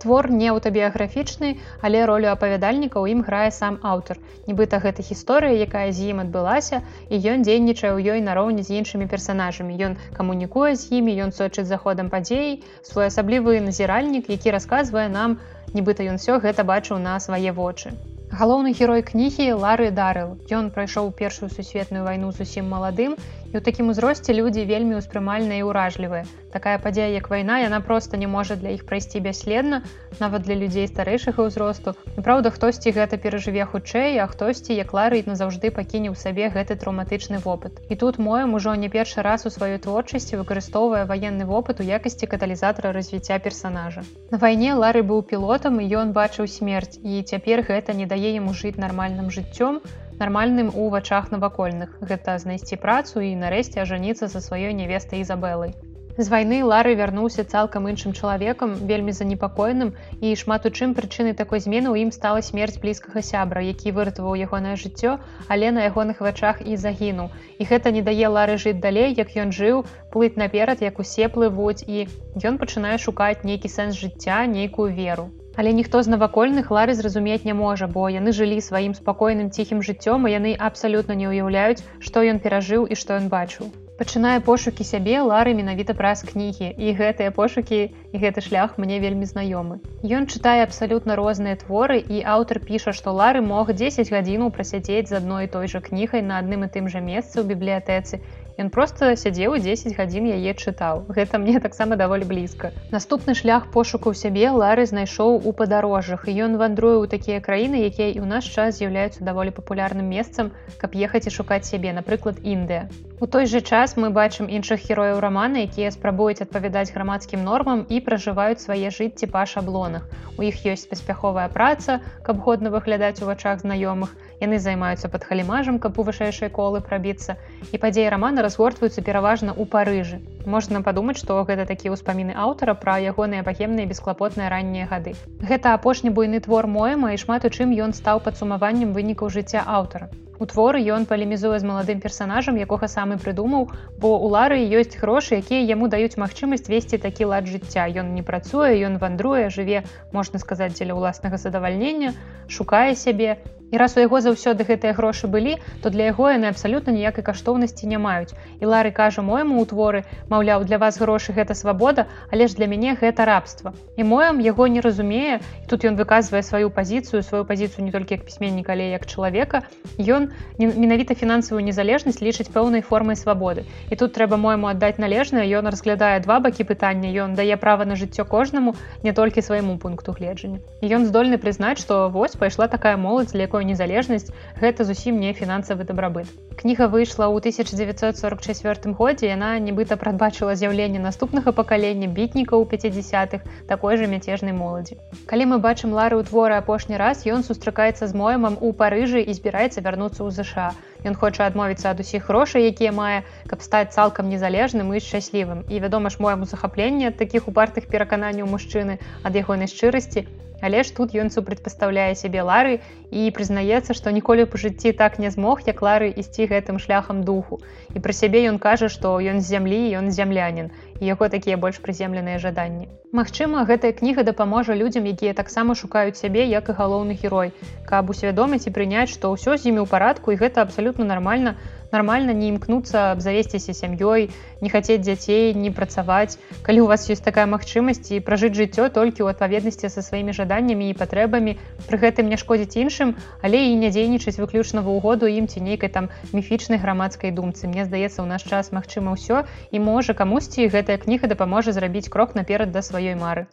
Твор 0.00 0.30
не 0.32 0.48
аўтабіяграфічны, 0.48 1.48
але 1.84 2.04
ролю 2.08 2.30
апавядальніка 2.32 2.96
ў 2.96 3.12
ім 3.12 3.20
грае 3.26 3.52
сам 3.52 3.76
аўтар. 3.84 4.16
Нібыта 4.48 4.80
гэта 4.84 5.04
гісторыя, 5.04 5.60
якая 5.68 5.92
з 5.92 6.08
ім 6.12 6.22
адбылася 6.24 6.80
і 7.12 7.20
ён 7.20 7.44
дзейнічае 7.44 7.92
ў 7.92 8.16
ёй 8.16 8.24
нароўні 8.24 8.64
з 8.64 8.80
іншымі 8.80 9.08
персанажамі. 9.12 9.76
Ён 9.76 9.98
камунікуе 10.16 10.72
з 10.72 10.88
імі, 11.00 11.16
ён 11.28 11.36
сочыць 11.36 11.68
заходам 11.68 12.08
падзей, 12.08 12.64
своеасаблівы 12.80 13.60
назіральнік, 13.60 14.32
які 14.32 14.56
расказвае 14.56 15.08
нам, 15.12 15.36
нібыта 15.76 16.08
ён 16.08 16.16
все 16.16 16.40
гэта 16.40 16.64
бачыў 16.64 16.96
на 16.96 17.20
свае 17.20 17.52
вочы. 17.52 17.92
Галоўны 18.30 18.72
герой 18.78 19.02
кнігі 19.02 19.52
Лары 19.58 19.90
Дарыл. 19.90 20.38
Ён 20.54 20.70
прайшоў 20.70 21.10
першую 21.20 21.50
сусветную 21.50 22.04
вайну 22.06 22.30
зусім 22.30 22.68
маладым 22.70 23.16
І 23.50 23.58
ў 23.58 23.66
такім 23.66 23.90
узросце 23.90 24.30
людзі 24.30 24.62
вельмі 24.62 25.02
ўспрымальныя 25.02 25.58
і 25.58 25.66
ўражлівыя. 25.66 26.22
Такая 26.54 26.78
падзея, 26.78 27.10
як 27.10 27.26
вайна, 27.30 27.58
яна 27.58 27.80
проста 27.82 28.14
не 28.14 28.30
можа 28.30 28.54
для 28.54 28.70
іх 28.78 28.86
прайсці 28.86 29.18
бясследна, 29.18 29.82
нават 30.22 30.46
для 30.46 30.54
людзей 30.54 30.86
старэйшага 30.86 31.46
ўзросту. 31.50 31.94
Праўда, 32.14 32.54
хтосьці 32.54 32.94
гэта 32.94 33.18
перажыве 33.18 33.66
хутчэй, 33.66 34.22
а 34.22 34.26
хтосьці, 34.30 34.70
як 34.78 34.94
ларыт 34.94 35.26
назаўжды 35.26 35.74
пакіне 35.74 36.14
ў 36.14 36.16
сабе 36.18 36.46
гэты 36.54 36.78
траўматычны 36.78 37.42
вопыт. 37.42 37.82
І 37.90 37.98
тут 37.98 38.22
моем 38.22 38.54
ужо 38.54 38.74
не 38.78 38.86
першы 38.86 39.26
раз 39.26 39.46
у 39.46 39.50
сваёй 39.50 39.82
творчасці 39.82 40.38
выкарыстоўвае 40.38 41.02
ваенны 41.10 41.42
вопыт 41.42 41.82
у 41.82 41.86
якасці 41.86 42.30
каталізатара 42.30 42.94
развіцця 42.94 43.42
персанажа. 43.42 44.06
На 44.30 44.38
вайне 44.38 44.78
лары 44.78 45.02
быў 45.02 45.26
пілотам 45.26 45.82
і 45.82 45.90
ён 45.90 46.14
бачыў 46.14 46.46
смерць 46.46 47.02
і 47.02 47.22
цяпер 47.26 47.66
гэта 47.66 47.98
не 47.98 48.06
дае 48.06 48.30
яму 48.38 48.54
жыць 48.54 48.78
нармальным 48.78 49.34
жыццём, 49.34 49.82
нармальным 50.22 50.72
у 50.74 50.88
вачах 50.96 51.30
навакольных. 51.34 51.98
Гэта 52.00 52.38
знайсці 52.38 52.80
працу 52.86 53.24
і 53.26 53.36
нарэшце 53.44 53.86
ажаніцца 53.86 54.28
за 54.28 54.44
сваёй 54.48 54.76
невестай 54.82 55.26
ізабелай 55.26 55.74
з 56.20 56.28
вайны 56.28 56.56
лары 56.70 56.92
вярнуўся 56.98 57.44
цалкам 57.44 57.86
іншым 57.90 58.12
чалавекам 58.12 58.74
вельмі 58.90 59.12
занепакоеным 59.16 59.92
і 60.20 60.32
шмат 60.40 60.66
у 60.68 60.72
чым 60.76 60.92
прычынай 60.98 61.36
такой 61.38 61.62
змены 61.64 61.88
ў 61.88 62.04
ім 62.04 62.10
стала 62.16 62.42
смерць 62.44 62.76
блізкага 62.82 63.22
сябра 63.30 63.64
які 63.64 63.94
выратаваў 63.98 64.36
ягонае 64.46 64.76
жыццё 64.84 65.16
але 65.48 65.72
на 65.76 65.88
ягоных 65.88 66.20
вачах 66.26 66.60
і 66.60 66.76
загінуў. 66.76 67.32
І 67.56 67.68
гэта 67.72 67.94
не 67.96 68.04
дае 68.04 68.28
лары 68.36 68.60
жыць 68.60 68.80
далей 68.84 69.16
як 69.16 69.32
ён 69.44 69.56
жыў 69.60 69.84
плыць 70.12 70.36
наперад 70.44 70.84
як 70.84 71.00
усе 71.00 71.32
плывуць 71.32 71.80
і 71.86 72.08
ён 72.44 72.60
пачынае 72.60 72.96
шукаць 72.98 73.40
нейкі 73.52 73.72
сэнс 73.76 73.96
жыцця 73.96 74.44
нейкую 74.56 74.92
веру 74.92 75.30
Але 75.56 75.72
ніхто 75.72 76.02
з 76.02 76.12
навакольных 76.14 76.70
лары 76.70 76.94
зразумець 76.94 77.44
не 77.44 77.54
можа, 77.54 77.90
бо 77.90 78.08
яны 78.08 78.32
жылі 78.32 78.62
сваім 78.62 78.94
спакойным 78.94 79.50
ціхім 79.50 79.82
жыццём, 79.82 80.26
і 80.28 80.34
яны 80.38 80.56
абсалютна 80.70 81.18
не 81.18 81.30
ўяўляюць, 81.30 81.84
што 81.98 82.22
ён 82.22 82.38
перажыў 82.38 82.86
і 82.86 82.94
што 82.94 83.18
ён 83.18 83.28
бачыў. 83.28 83.70
Пачынае 84.00 84.40
пошукі 84.40 84.84
сябе 84.88 85.20
лары 85.20 85.52
менавіта 85.56 85.92
праз 85.96 86.22
кнігі 86.28 86.68
і 86.72 86.92
гэтыя 87.00 87.32
пошукі 87.36 87.80
і 87.84 88.20
гэты 88.22 88.40
шлях 88.46 88.78
мне 88.80 88.96
вельмі 89.02 89.28
знаёмы. 89.28 89.76
Ён 90.00 90.24
чытае 90.24 90.64
абсалютна 90.64 91.16
розныя 91.20 91.60
творы 91.60 92.00
і 92.00 92.22
аўтар 92.24 92.64
піша, 92.64 92.96
што 92.96 93.12
лары 93.12 93.44
мог 93.44 93.74
10 93.76 94.08
гадзінаў 94.14 94.54
прасядзець 94.56 95.12
з 95.12 95.20
адной 95.20 95.52
той 95.52 95.68
жа 95.68 95.84
кнігай 95.84 96.24
на 96.24 96.40
адным 96.40 96.64
і 96.64 96.72
тым 96.72 96.88
жа 96.88 97.04
месцы 97.04 97.44
ў 97.44 97.52
бібліятэцы 97.52 98.24
Ён 98.60 98.68
проста 98.68 99.16
сядзеў 99.16 99.54
10 99.64 99.94
гадзін 99.96 100.26
яе 100.36 100.52
чытаў. 100.52 101.06
Гэта 101.16 101.38
мне 101.40 101.60
таксама 101.64 101.96
даволі 101.96 102.28
блізка. 102.28 102.70
Наступны 102.92 103.32
шлях 103.38 103.70
пошукаў 103.72 104.12
сябе 104.12 104.50
Лары 104.52 104.84
знайшоў 104.84 105.48
у 105.48 105.52
падарожжах 105.56 106.28
і 106.28 106.34
ён 106.44 106.60
вандруе 106.60 107.00
ў 107.00 107.08
такія 107.08 107.40
краіны, 107.40 107.80
якія 107.88 108.12
і 108.12 108.20
ў 108.20 108.28
наш 108.28 108.44
час 108.52 108.76
з'яўляюцца 108.76 109.24
даволі 109.24 109.56
папулярным 109.56 110.12
месцам, 110.12 110.52
каб 110.76 110.92
ехаць 110.92 111.24
і 111.24 111.32
шукаць 111.32 111.64
сябе, 111.72 111.96
напрыклад, 111.96 112.44
Індыя. 112.44 112.92
У 113.16 113.24
той 113.24 113.48
жа 113.48 113.64
час 113.64 113.96
мы 113.96 114.12
бачым 114.12 114.52
іншых 114.52 114.84
герояў 114.84 115.24
рамана, 115.24 115.64
якія 115.64 115.88
спрабуюць 115.96 116.44
адпавядаць 116.44 116.92
грамадскім 116.92 117.40
нормам 117.40 117.86
і 117.88 118.04
пражываюць 118.04 118.60
свае 118.60 118.92
жыцці 118.92 119.28
па 119.32 119.48
шаблонах. 119.48 120.04
У 120.36 120.44
іх 120.44 120.60
ёсць 120.68 120.88
паспяховая 120.88 121.48
праца, 121.48 122.00
каб 122.28 122.44
годна 122.44 122.68
выглядаць 122.76 123.24
у 123.24 123.28
вачах 123.32 123.64
знаёмых, 123.64 124.12
яны 124.40 124.58
займаюцца 124.58 125.10
пад 125.12 125.26
халімажам 125.28 125.78
каб 125.84 126.00
у 126.00 126.06
вышэйшай 126.08 126.50
колы 126.50 126.80
прабіцца. 126.80 127.36
І 127.72 127.80
падзеі 127.82 128.08
рамана 128.14 128.44
разгортваюцца 128.46 129.04
пераважна 129.04 129.52
ў 129.52 129.68
парыжы. 129.74 130.18
Можна 130.46 130.80
падумаць 130.86 131.18
што 131.20 131.36
гэта 131.44 131.68
такія 131.68 131.92
ўспаміны 131.92 132.32
аўтара 132.46 132.74
пра 132.74 132.96
ягоныя 133.12 133.44
багемныя 133.44 133.90
бесклапотныя 133.90 134.48
раннія 134.48 134.88
гады. 134.88 135.14
Гэта 135.44 135.76
апошні 135.76 136.10
буйны 136.10 136.40
твор 136.40 136.66
моема 136.66 137.12
і 137.12 137.20
шмат 137.20 137.44
у 137.44 137.52
чым 137.52 137.76
ён 137.76 137.92
стаў 137.92 138.24
падсумаваннем 138.24 138.96
вынікаў 138.96 139.28
жыцця 139.28 139.62
аўтара. 139.66 140.10
Творы 140.40 140.80
ён 140.80 141.04
палемізуе 141.04 141.60
з 141.60 141.68
маладым 141.68 142.00
персанажам, 142.00 142.56
якога 142.56 142.88
самы 142.88 143.20
прыдумаў, 143.20 143.68
бо 144.00 144.16
у 144.16 144.30
лары 144.32 144.56
ёсць 144.56 144.96
грошы, 144.96 145.36
якія 145.36 145.60
яму 145.76 145.88
даюць 145.92 146.16
магчымасць 146.16 146.64
весці 146.72 146.96
такі 146.96 147.28
лад 147.28 147.44
жыцця. 147.44 147.84
Ён 147.92 148.16
не 148.16 148.24
працуе, 148.24 148.80
ён 148.88 148.96
вандруе, 148.96 149.52
жыве, 149.52 149.84
можна 150.16 150.40
сказаць, 150.40 150.72
дзеля 150.72 150.96
ўласнага 150.96 151.36
задавальнення, 151.36 152.16
шукае 152.48 152.96
сябе 152.96 153.36
І 153.70 153.76
раз 153.78 153.96
у 153.96 154.00
яго 154.02 154.20
заўсёды 154.20 154.66
гэтыя 154.66 154.92
грошы 154.98 155.30
былі, 155.30 155.56
то 155.82 155.90
для 155.90 156.10
яго 156.10 156.30
яны 156.30 156.50
абсалютна 156.50 156.92
ніякай 156.92 157.24
каштоўнасці 157.24 157.86
не 157.86 157.98
маюць. 157.98 158.34
І 158.60 158.66
Лары 158.66 158.90
кажа 158.90 159.22
мойму 159.22 159.62
ў 159.62 159.66
творы, 159.70 160.00
маўляў, 160.28 160.66
для 160.66 160.78
вас 160.78 160.98
грошы 160.98 161.32
гэта 161.32 161.54
свабода, 161.54 162.06
але 162.30 162.50
ж 162.50 162.58
для 162.58 162.66
мяне 162.66 162.98
гэта 162.98 163.24
рабства. 163.24 163.72
І 163.96 164.02
моем 164.02 164.40
яго 164.42 164.66
не 164.66 164.80
разумее. 164.80 165.38
І 165.62 165.66
тут 165.70 165.86
ён 165.86 165.94
выказвае 165.94 166.42
сваю 166.42 166.70
пазіцыю, 166.70 167.22
сваю 167.22 167.44
пазіцыю 167.44 167.86
не 167.86 167.92
толькі 167.94 168.18
як 168.18 168.26
пісьменніка, 168.26 168.72
але 168.72 168.90
як 168.90 169.06
чалавека. 169.06 169.62
Ён 169.98 170.34
менавіта 170.58 171.14
фінансавую 171.14 171.62
незалежнасць 171.62 172.18
лічыць 172.22 172.50
пэўнай 172.50 172.82
формай 172.82 173.14
свабоды. 173.14 173.64
І 173.90 173.94
тут 173.94 174.18
трэба 174.18 174.34
мойму 174.34 174.66
аддаць 174.66 174.98
належнае, 174.98 175.46
ён 175.46 175.70
разглядае 175.70 176.18
два 176.26 176.40
бакі 176.40 176.66
пытання, 176.66 177.06
ён 177.06 177.38
дае 177.38 177.54
права 177.54 177.86
на 177.86 177.94
жыццё 177.94 178.26
кожнаму, 178.26 178.74
не 179.02 179.12
толькі 179.12 179.42
свайму 179.42 179.78
пункту 179.78 180.12
гледжання. 180.12 180.58
І 180.82 180.90
ён 180.90 181.06
здольны 181.06 181.38
прызнаць, 181.38 181.78
што 181.78 182.10
вось 182.10 182.34
пайшла 182.34 182.66
такая 182.66 182.96
моладзь, 182.96 183.32
для 183.32 183.46
якой 183.46 183.59
такое 183.60 183.68
незалежнасць 183.68 184.32
гэта 184.56 184.84
зусім 184.88 185.20
не 185.20 185.32
фінансавы 185.36 185.84
дабрабыт. 185.84 186.28
Кніга 186.56 186.88
выйшла 186.88 187.28
ў 187.28 187.44
1944 187.44 188.96
годзе 188.96 189.28
яна 189.28 189.60
нібыта 189.60 190.00
прадбачыла 190.00 190.56
з'яўленне 190.56 190.96
наступнага 190.96 191.52
пакалення 191.52 192.08
бітнікаў 192.08 192.64
50х 192.64 193.44
такой 193.68 194.00
же 194.00 194.08
мяцежнай 194.08 194.56
моладзі. 194.56 194.96
Калі 195.28 195.52
мы 195.52 195.56
бачым 195.60 195.92
лары 195.92 196.16
ў 196.16 196.24
творы 196.24 196.56
апошні 196.56 196.96
раз 196.96 197.28
ён 197.28 197.44
сустракаецца 197.44 198.08
з 198.08 198.16
моемам 198.16 198.56
у 198.60 198.72
парыжы 198.72 199.20
і 199.20 199.32
збіраецца 199.36 199.84
вярнуцца 199.84 200.24
ў 200.24 200.32
ЗША 200.40 200.72
Ён 201.04 201.14
хоча 201.16 201.48
адмовіцца 201.48 201.92
ад 201.92 202.00
усіх 202.00 202.28
грошай 202.28 202.68
якія 202.68 202.92
мае 202.92 203.24
каб 203.48 203.64
стаць 203.64 203.92
цалкам 203.96 204.28
незалежным 204.28 204.92
і 204.92 205.00
шчаслівым. 205.00 205.64
І 205.68 205.80
вядома 205.80 206.12
ж 206.12 206.20
мояму 206.20 206.44
захапленне 206.44 207.08
ад 207.08 207.16
такіх 207.16 207.48
упартых 207.48 207.88
перакананняў 207.88 208.48
мужчыны 208.52 209.00
ад 209.24 209.32
ягонай 209.36 209.68
шчырасці 209.72 210.28
Але 210.60 210.82
ж 210.84 210.94
тут 210.96 211.14
ён 211.16 211.32
супрацьпастаўляе 211.34 212.14
сябе 212.14 212.42
лары 212.44 212.80
і 213.10 213.26
прызнаецца, 213.36 213.96
што 213.96 214.12
ніколі 214.14 214.44
па 214.44 214.60
жыцці 214.60 214.92
так 214.92 215.18
не 215.18 215.30
змог, 215.34 215.64
як 215.66 215.82
лары 215.82 216.12
ісці 216.22 216.46
гэтым 216.52 216.78
шляхам 216.78 217.24
духу. 217.24 217.60
І 217.94 217.98
пра 218.04 218.12
сябе 218.12 218.44
ён 218.52 218.60
кажа, 218.62 218.88
што 218.88 219.16
ён 219.18 219.40
з 219.40 219.50
зямлі, 219.56 219.80
ён 219.98 220.10
зямлянін 220.10 220.70
і 221.00 221.06
яго 221.06 221.28
такія 221.32 221.56
больш 221.56 221.80
прыземленыя 221.80 222.38
жаданні. 222.38 222.88
Магчыма, 223.10 223.64
гэтая 223.66 223.90
кніга 223.96 224.22
дапаможа 224.22 224.76
людзям, 224.76 225.08
якія 225.10 225.34
таксама 225.34 225.74
шукаюць 225.74 226.20
сябе 226.20 226.44
як 226.46 226.68
і 226.68 226.76
галоўны 226.78 227.16
герой, 227.18 227.50
каб 227.88 228.10
усвядоміць 228.12 228.68
і 228.68 228.74
прыняць, 228.76 229.10
што 229.10 229.32
ўсё 229.34 229.56
з 229.56 229.72
імі 229.72 229.82
ў 229.82 229.88
парадку 229.90 230.30
і 230.30 230.38
гэта 230.38 230.62
абсалютна 230.62 231.08
нармальна, 231.08 231.56
нормально 231.92 232.32
не 232.32 232.48
імкнуцца 232.54 233.12
абзавесціся 233.12 233.74
сям'ёй 233.74 234.30
не 234.60 234.68
хацець 234.70 235.00
дзяцей 235.02 235.54
не 235.54 235.70
працаваць 235.70 236.38
калі 236.62 236.84
у 236.84 236.86
вас 236.86 237.08
есть 237.10 237.24
такая 237.24 237.46
магчымасць 237.46 238.12
і 238.14 238.20
пражыць 238.20 238.54
жыццё 238.54 238.88
толькі 238.88 239.26
ў 239.26 239.34
адпаведнасці 239.34 239.90
са 239.90 240.02
сваімі 240.02 240.36
жаданнямі 240.36 240.90
і 240.90 240.98
патрэбамі 240.98 241.56
пры 241.88 241.96
гэтым 242.04 242.30
не 242.30 242.40
шкодзіць 242.40 242.76
іншым 242.76 243.16
але 243.42 243.66
і 243.70 243.76
не 243.76 243.90
дзейнічаць 243.90 244.38
выключна 244.38 244.82
ва 244.86 244.96
угоду 244.96 245.26
ім 245.26 245.50
ці 245.50 245.60
нейкай 245.60 245.90
там 245.90 246.08
міфічнай 246.32 246.78
грамадскай 246.78 247.30
думцы. 247.30 247.66
Мне 247.66 247.84
здаецца 247.84 248.22
у 248.22 248.26
наш 248.26 248.42
час 248.42 248.72
магчыма 248.72 249.14
ўсё 249.16 249.44
і 249.70 249.78
можа 249.78 250.14
камусьці 250.14 250.68
гэтая 250.74 250.98
кніга 250.98 251.30
дапаможа 251.30 251.72
зрабіць 251.72 252.08
крок 252.08 252.34
наперад 252.34 252.72
да 252.72 252.82
сваёй 252.82 253.14
мары. 253.14 253.46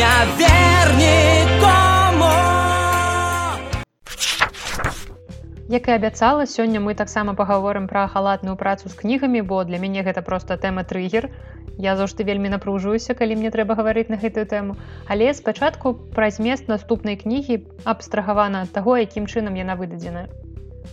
Не 0.00 0.16
верніком 0.38 1.89
Як 5.70 5.86
і 5.88 5.92
абяцала, 5.94 6.46
сёння 6.50 6.80
мы 6.82 6.96
таксама 6.98 7.32
пагаворым 7.38 7.86
пра 7.86 8.08
халатную 8.10 8.56
працу 8.58 8.88
з 8.90 8.94
кнігамі, 8.98 9.42
бо 9.46 9.62
для 9.62 9.78
мяне 9.78 10.02
гэта 10.02 10.18
проста 10.18 10.56
тэма 10.58 10.82
трыгер. 10.82 11.30
Я 11.78 11.94
заўжды 11.94 12.26
вельмі 12.26 12.50
напружуюся, 12.50 13.14
калі 13.14 13.38
мне 13.38 13.54
трэба 13.54 13.78
гаварыць 13.78 14.10
на 14.10 14.18
гэтую 14.18 14.50
тэму. 14.50 14.74
Але 15.06 15.30
спачатку 15.30 15.94
пра 15.94 16.34
змест 16.34 16.66
наступнай 16.66 17.14
кнігі 17.14 17.62
абстрагавана 17.86 18.66
ад 18.66 18.74
таго, 18.74 18.98
якім 18.98 19.30
чынам 19.30 19.54
яна 19.54 19.78
выдадзеная. 19.78 20.26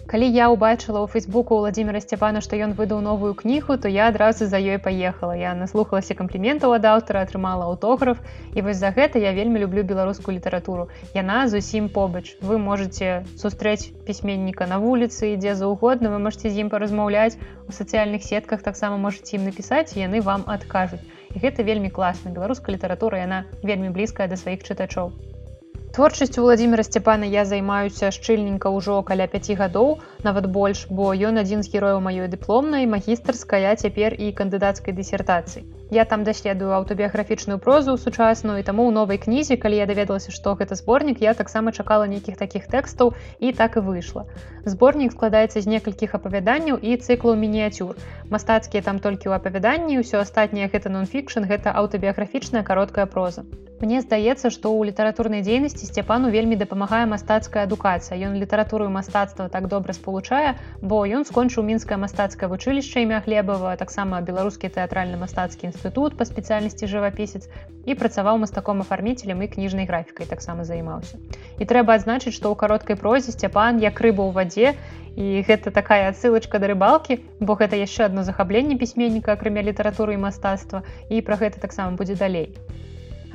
Калі 0.08 0.28
я 0.32 0.48
ўбачыла 0.54 1.04
ў 1.04 1.08
фейсбуку 1.12 1.58
владимира 1.60 2.00
сцяпана 2.04 2.40
што 2.46 2.56
ён 2.56 2.76
выдаў 2.80 3.02
новую 3.04 3.34
кнігу 3.36 3.78
то 3.82 3.92
я 3.92 4.08
адразу 4.12 4.48
за 4.48 4.60
ёй 4.62 4.80
паехала. 4.80 5.36
Я 5.36 5.52
наслухалася 5.58 6.16
кампліментаў 6.20 6.76
ад 6.78 6.86
аўтара 6.86 7.24
атрымала 7.28 7.68
аўтограф. 7.72 8.20
І 8.56 8.64
вось 8.64 8.80
за 8.80 8.92
гэта 8.96 9.20
я 9.20 9.36
вельмі 9.36 9.60
люблю 9.64 9.84
беларускую 9.84 10.36
літаратуру. 10.38 10.88
Яна 11.14 11.48
зусім 11.48 11.90
побач. 11.90 12.36
Вы 12.42 12.58
можете 12.58 13.26
сустрэць 13.36 13.92
пісьменніка 14.08 14.68
на 14.68 14.80
вуліцы 14.80 15.34
ідзе 15.36 15.56
заўгодна 15.56 16.12
вы 16.16 16.20
можете 16.20 16.50
з 16.50 16.64
ім 16.64 16.70
паразмаўляць. 16.70 17.40
У 17.68 17.76
сацыяльных 17.76 18.24
сетках 18.24 18.64
таксама 18.64 18.98
можете 18.98 19.36
ім 19.36 19.50
напісаць 19.50 19.96
яны 19.96 20.22
вам 20.22 20.48
адкажуць. 20.48 21.04
І 21.36 21.40
гэта 21.44 21.64
вельмі 21.64 21.90
класна. 21.90 22.32
Беларуская 22.32 22.76
літаратура 22.76 23.24
яна 23.24 23.44
вельмі 23.64 23.92
блізкая 23.92 24.28
да 24.28 24.40
сваіх 24.40 24.64
чытачоў 24.64 25.37
творчасцю 25.92 26.42
владимира 26.42 26.84
сцяпана 26.84 27.24
я 27.24 27.46
займаюся 27.46 28.12
шчыльненька 28.12 28.70
ўжо 28.70 29.02
каля 29.08 29.28
5 29.28 29.52
гадоў 29.60 29.90
нават 30.24 30.48
больш 30.58 30.86
бо 30.90 31.14
ён 31.30 31.40
адзін 31.42 31.64
з 31.64 31.72
герояў 31.74 32.02
маёй 32.08 32.28
дыпломнай 32.28 32.86
магістарская 32.86 33.76
цяпер 33.76 34.14
і 34.14 34.32
кандыдацкай 34.40 34.94
дысертацыі. 34.94 35.64
Я 35.90 36.04
там 36.06 36.24
даследую 36.28 36.74
аўтабіяграфічную 36.78 37.60
прозу 37.64 37.96
сучасную 37.98 38.60
і 38.60 38.66
таму 38.70 38.88
ў 38.88 38.92
новай 38.98 39.18
кнізе 39.18 39.58
калі 39.58 39.80
я 39.80 39.86
даведалася 39.92 40.36
што 40.36 40.56
гэта 40.60 40.76
зборнік 40.76 41.24
я 41.24 41.34
таксама 41.34 41.72
чакала 41.72 42.10
нейкіх 42.12 42.36
такіх 42.42 42.68
тэкстаў 42.68 43.14
і 43.40 43.54
так 43.62 43.78
і 43.78 43.86
выйшла. 43.88 44.28
Зборнік 44.66 45.16
складаецца 45.16 45.62
з 45.62 45.72
некалькіх 45.72 46.20
апавяданняў 46.20 46.78
і 46.78 46.98
цыклаў 46.98 47.40
мініяцюр. 47.40 47.96
Мастацкія 48.30 48.84
там 48.84 49.00
толькі 49.00 49.32
ў 49.32 49.40
апавяданні 49.40 50.04
ўсё 50.04 50.20
астатняе 50.26 50.68
гэта 50.68 50.92
нон-фікшн 50.92 51.48
гэта 51.48 51.72
аўтабіяграфічная 51.72 52.68
кароткая 52.68 53.08
проза 53.08 53.48
Мне 53.80 54.02
здаецца 54.02 54.50
што 54.50 54.70
ў 54.74 54.90
літаратурнай 54.90 55.44
дзейнасці 55.46 55.86
сцяпану 55.86 56.32
вельмі 56.34 56.56
дапамагае 56.58 57.06
мастацкая 57.10 57.66
адукацыя 57.68 58.18
ён 58.26 58.34
літаратуру 58.42 58.88
і 58.90 58.94
мастацтва 58.96 59.46
так 59.54 59.68
добра 59.74 59.94
спалучае 59.94 60.58
бо 60.82 61.02
ён 61.06 61.28
скончыў 61.30 61.62
мінскае 61.68 62.00
мастацкае 62.02 62.50
вучылішча 62.50 63.06
імя 63.06 63.20
хлебава 63.22 63.76
таксама 63.78 64.22
беларускі 64.30 64.74
тэатральны 64.74 65.22
мастацкі 65.22 65.70
інстытут 65.70 66.18
па 66.18 66.26
спецыяльнасці 66.26 66.90
жывапісец 66.90 67.44
і 67.86 67.98
працаваў 68.00 68.42
мастаком 68.42 68.82
афарміцелем 68.82 69.46
і 69.46 69.52
кніжнай 69.54 69.86
графікай 69.86 70.26
таксама 70.26 70.66
займаўся. 70.66 71.22
І 71.62 71.70
трэба 71.70 72.02
адзначыць, 72.02 72.34
што 72.34 72.50
ў 72.50 72.58
кароткай 72.58 72.98
прозе 72.98 73.30
сцяпан 73.38 73.78
як 73.78 74.02
рыба 74.02 74.26
ў 74.26 74.34
вадзе 74.34 74.74
і 75.22 75.46
гэта 75.46 75.70
такая 75.70 76.10
адсылачка 76.10 76.58
да 76.58 76.74
рыбалкі, 76.74 77.22
бо 77.40 77.54
гэта 77.62 77.78
яшчэ 77.78 78.10
адно 78.10 78.26
захапленне 78.26 78.82
пісьменніка 78.82 79.38
акрамя 79.38 79.62
літаратуры 79.70 80.18
і 80.18 80.24
мастацтва 80.26 80.82
і 81.14 81.22
пра 81.22 81.38
гэта 81.46 81.62
таксама 81.62 81.94
будзе 81.94 82.18
далей. 82.18 82.58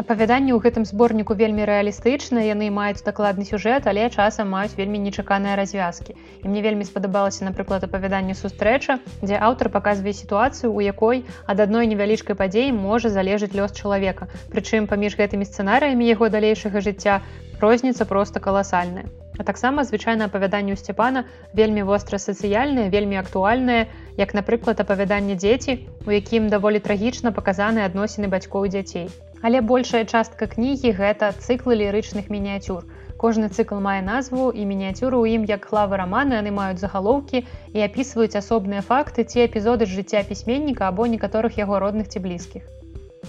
Апавяданні 0.02 0.50
ў 0.50 0.58
гэтым 0.58 0.82
зборніку 0.82 1.34
вельмі 1.38 1.62
рэалістычныя, 1.68 2.50
яны 2.50 2.74
маюць 2.74 3.06
дакладны 3.06 3.44
сюжэт, 3.46 3.86
але 3.86 4.08
часам 4.10 4.50
маюць 4.50 4.74
вельмі 4.74 4.98
нечаканыя 4.98 5.54
развязкі. 5.54 6.16
І 6.42 6.50
мне 6.50 6.62
вельмі 6.64 6.82
спадабалася, 6.88 7.46
напрыклад, 7.46 7.86
апавяданне 7.86 8.34
сустрэча, 8.34 8.98
дзе 9.22 9.38
аўтар 9.38 9.70
паказвае 9.70 10.10
сітуацыю, 10.18 10.74
у 10.74 10.82
якой 10.82 11.22
ад 11.46 11.62
адной 11.62 11.86
невялічкай 11.86 12.34
падзеі 12.34 12.74
можа 12.74 13.14
залежыць 13.14 13.54
лёс 13.54 13.78
чалавека. 13.78 14.26
Прычым 14.50 14.90
паміж 14.90 15.14
гэтымі 15.22 15.46
сцэнарыямі 15.46 16.10
яго 16.10 16.34
далейшага 16.34 16.82
жыцця 16.82 17.22
розніца 17.62 18.02
проста 18.02 18.42
каласальная. 18.42 19.06
А 19.38 19.46
таксама 19.46 19.86
звычайна 19.86 20.26
апавяданню 20.26 20.74
сцяпана 20.74 21.28
вельмі 21.54 21.86
востра 21.86 22.18
сацыяльныя, 22.18 22.90
вельмі 22.90 23.22
актуальныя, 23.22 23.86
як, 24.18 24.34
напрыклад, 24.34 24.82
апавяданне 24.82 25.38
дзеці, 25.38 25.78
у 26.06 26.10
якім 26.10 26.50
даволі 26.50 26.82
трагічна 26.82 27.30
паказаны 27.30 27.86
адносіны 27.86 28.26
бацькоў 28.26 28.66
дзяцей. 28.66 29.06
Але 29.42 29.60
большая 29.60 30.04
частка 30.06 30.46
кнігі 30.46 30.92
гэта 30.98 31.30
цыклы 31.34 31.78
лірычных 31.82 32.30
мініяцюр. 32.30 32.84
Кожны 33.22 33.48
цыкл 33.54 33.78
мае 33.82 34.02
назву 34.02 34.50
і 34.50 34.66
мініяцюры 34.66 35.18
ў 35.18 35.38
ім 35.38 35.42
як 35.50 35.66
хлавы 35.70 35.98
раманы 35.98 36.38
яны 36.38 36.50
маюць 36.54 36.82
загалоўкі 36.82 37.42
і 37.74 37.82
апісваюць 37.86 38.38
асобныя 38.38 38.82
факты 38.86 39.26
ці 39.26 39.42
эпізоды 39.46 39.86
з 39.86 39.98
жыцця 39.98 40.22
пісьменніка 40.30 40.86
або 40.90 41.10
некаторых 41.10 41.58
яго 41.58 41.82
родных 41.82 42.10
ці 42.10 42.22
блізкіх. 42.22 42.62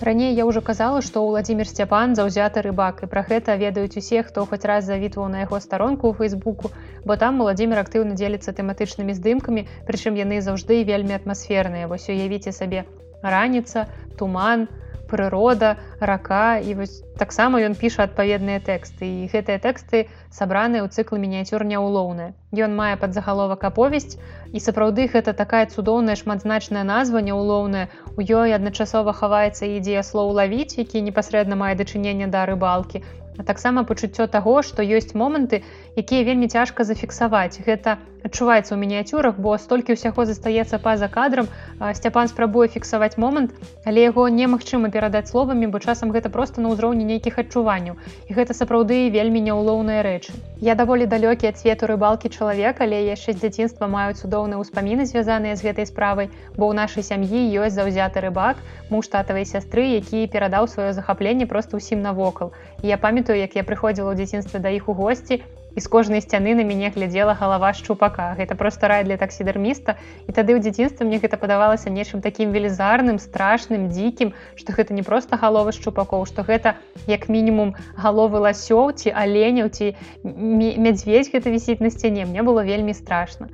Раней 0.01 0.34
я 0.34 0.46
ўжо 0.50 0.62
казала, 0.65 1.01
што 1.05 1.22
ўладзімир 1.22 1.70
сцяпан 1.70 2.15
заўзяты 2.17 2.62
рыбак 2.65 3.03
і 3.05 3.10
пра 3.10 3.22
гэта 3.29 3.53
ведаюць 3.62 3.98
усе, 4.01 4.24
хто 4.25 4.46
хоць 4.50 4.65
раз 4.65 4.89
завітваў 4.89 5.29
на 5.29 5.46
яго 5.46 5.60
старонку 5.62 6.10
ў 6.10 6.17
фейсбуку, 6.17 6.74
бо 7.05 7.17
там 7.22 7.41
уладзімир 7.46 7.77
актыўна 7.82 8.17
дзеліцца 8.17 8.58
тэматычнымі 8.58 9.13
здымкамі, 9.13 9.65
прычым 9.86 10.17
яны 10.17 10.41
заўжды 10.41 10.82
вельмі 10.89 11.13
атмасферныя. 11.22 11.86
Вось 11.86 12.10
уявіце 12.10 12.53
сабе 12.58 12.86
раніца, 13.22 13.86
туман, 14.17 14.65
прырода 15.08 15.78
рака 16.00 16.60
і 16.60 16.74
вось 16.80 17.02
таксама 17.18 17.62
ён 17.62 17.76
піша 17.80 18.08
адпаведныя 18.10 18.60
тэксты. 18.64 19.06
І 19.24 19.30
гэтыя 19.34 19.60
тэксты 19.64 20.08
сабраныя 20.30 20.84
ў 20.86 20.90
цыклы 20.90 21.20
мініяцюр 21.22 21.66
няўлоўная 21.68 22.34
ён 22.54 22.76
мае 22.78 22.94
падзагаловак 23.02 23.66
аповесць 23.70 24.18
і 24.54 24.62
сапраўды 24.62 25.10
гэта 25.10 25.34
такая 25.34 25.66
цудоўная 25.66 26.16
шматзначная 26.20 26.86
назва 26.86 27.26
няўлоўная 27.26 27.90
у 28.18 28.22
ёй 28.22 28.54
адначасова 28.54 29.14
хаваецца 29.18 29.66
ідзея 29.66 30.06
слоў 30.06 30.34
лавіць 30.38 30.78
які 30.78 31.02
непасрэдна 31.02 31.58
мае 31.58 31.74
дачынення 31.80 32.30
да 32.30 32.46
рыбалкі 32.50 33.02
а 33.38 33.44
таксама 33.44 33.84
пачуццё 33.84 34.28
таго 34.28 34.62
што 34.62 34.86
ёсць 34.86 35.16
моманты 35.18 35.62
якія 35.98 36.24
вельмі 36.28 36.48
цяжка 36.48 36.84
зафіксаваць. 36.84 37.60
Гэта 37.66 37.98
адчуваецца 38.24 38.72
ў 38.74 38.80
мініяцюрах 38.80 39.42
бо 39.42 39.58
столькі 39.58 39.98
ўсяго 39.98 40.25
застаецца 40.30 40.80
па-за 40.80 41.10
кадрам. 41.12 41.50
Сцяпан 41.80 42.32
спрабуе 42.32 42.68
фіксаваць 42.68 43.18
момант 43.18 43.54
але 43.86 44.06
яго 44.08 44.30
немагчыма 44.30 44.94
перадаць 44.94 45.30
словамі 45.34 45.68
бо 45.68 45.84
часам 45.84 46.16
гэта 46.16 46.30
просто 46.30 46.62
на 46.62 46.74
ўзроўні 46.74 47.04
нейкіх 47.04 47.40
адчуванняў. 47.46 47.98
І 48.30 48.32
гэта 48.38 48.54
сапраўды 48.54 49.10
вельмі 49.10 49.42
няўлоўныя 49.50 50.06
рэчы 50.06 50.38
я 50.63 50.75
даволі 50.79 51.03
далёкі 51.12 51.51
ад 51.51 51.58
свету 51.60 51.88
рыбалкі 51.91 52.29
чалавек 52.32 52.79
але 52.79 53.03
яшчэ 53.03 53.36
з 53.36 53.43
дзяцінства 53.43 53.88
маю 53.91 54.15
цудоўныя 54.15 54.55
ўспаміны 54.63 55.03
звязаныя 55.03 55.60
з 55.60 55.65
гэтай 55.67 55.84
справай 55.89 56.29
бо 56.55 56.72
ў 56.72 56.79
нашай 56.79 57.03
сям'і 57.03 57.41
ёсць 57.60 57.75
заўзяты 57.75 58.24
рыбак 58.24 58.62
муж 58.88 59.12
татавай 59.12 59.43
сястры 59.43 59.84
які 59.91 60.24
перадаў 60.32 60.72
сваё 60.72 60.96
захапленне 60.96 61.50
просто 61.51 61.84
ўсім 61.84 62.00
навокал. 62.00 62.55
Я 62.79 62.96
памятаю 62.96 63.43
як 63.43 63.60
я 63.60 63.67
прыходзіла 63.67 64.15
ў 64.15 64.24
дзяцінстве 64.24 64.63
да 64.63 64.72
іх 64.72 64.88
у 64.88 64.96
госці 64.96 65.43
і 65.75 65.80
з 65.82 65.88
кожнай 65.89 66.22
сцяны 66.22 66.53
на 66.56 66.63
мяне 66.63 66.89
глядзела 66.94 67.34
галава 67.34 67.74
шчупака. 67.74 68.34
Гэта 68.38 68.56
просто 68.56 68.88
рай 68.88 69.03
для 69.03 69.18
таксідэрміста. 69.18 69.98
І 70.27 70.32
тады 70.32 70.53
ў 70.53 70.60
дзяцінстве 70.62 71.06
мне 71.06 71.18
гэта 71.18 71.38
падавалася 71.42 71.89
нечым 71.89 72.22
такім 72.22 72.53
велізарным 72.53 73.18
страшным 73.18 73.89
дзікім 73.89 74.34
што 74.56 74.74
гэта 74.74 74.94
не 74.94 75.03
просто 75.03 75.38
галовы 75.38 75.74
шчупакоў 75.74 76.25
што 76.30 76.46
гэта 76.46 76.77
як 77.10 77.30
мінімум 77.30 77.75
галовы 77.98 78.44
ласёў 78.46 78.94
ці 78.94 79.10
аленяў 79.13 79.74
ці 79.74 79.94
мядзведь 80.24 81.34
гэта 81.34 81.50
вісіць 81.50 81.82
на 81.82 81.89
сцяне. 81.89 82.25
Мне 82.25 82.46
было 82.46 82.62
вельмі 82.62 82.94
страшна 82.94 83.50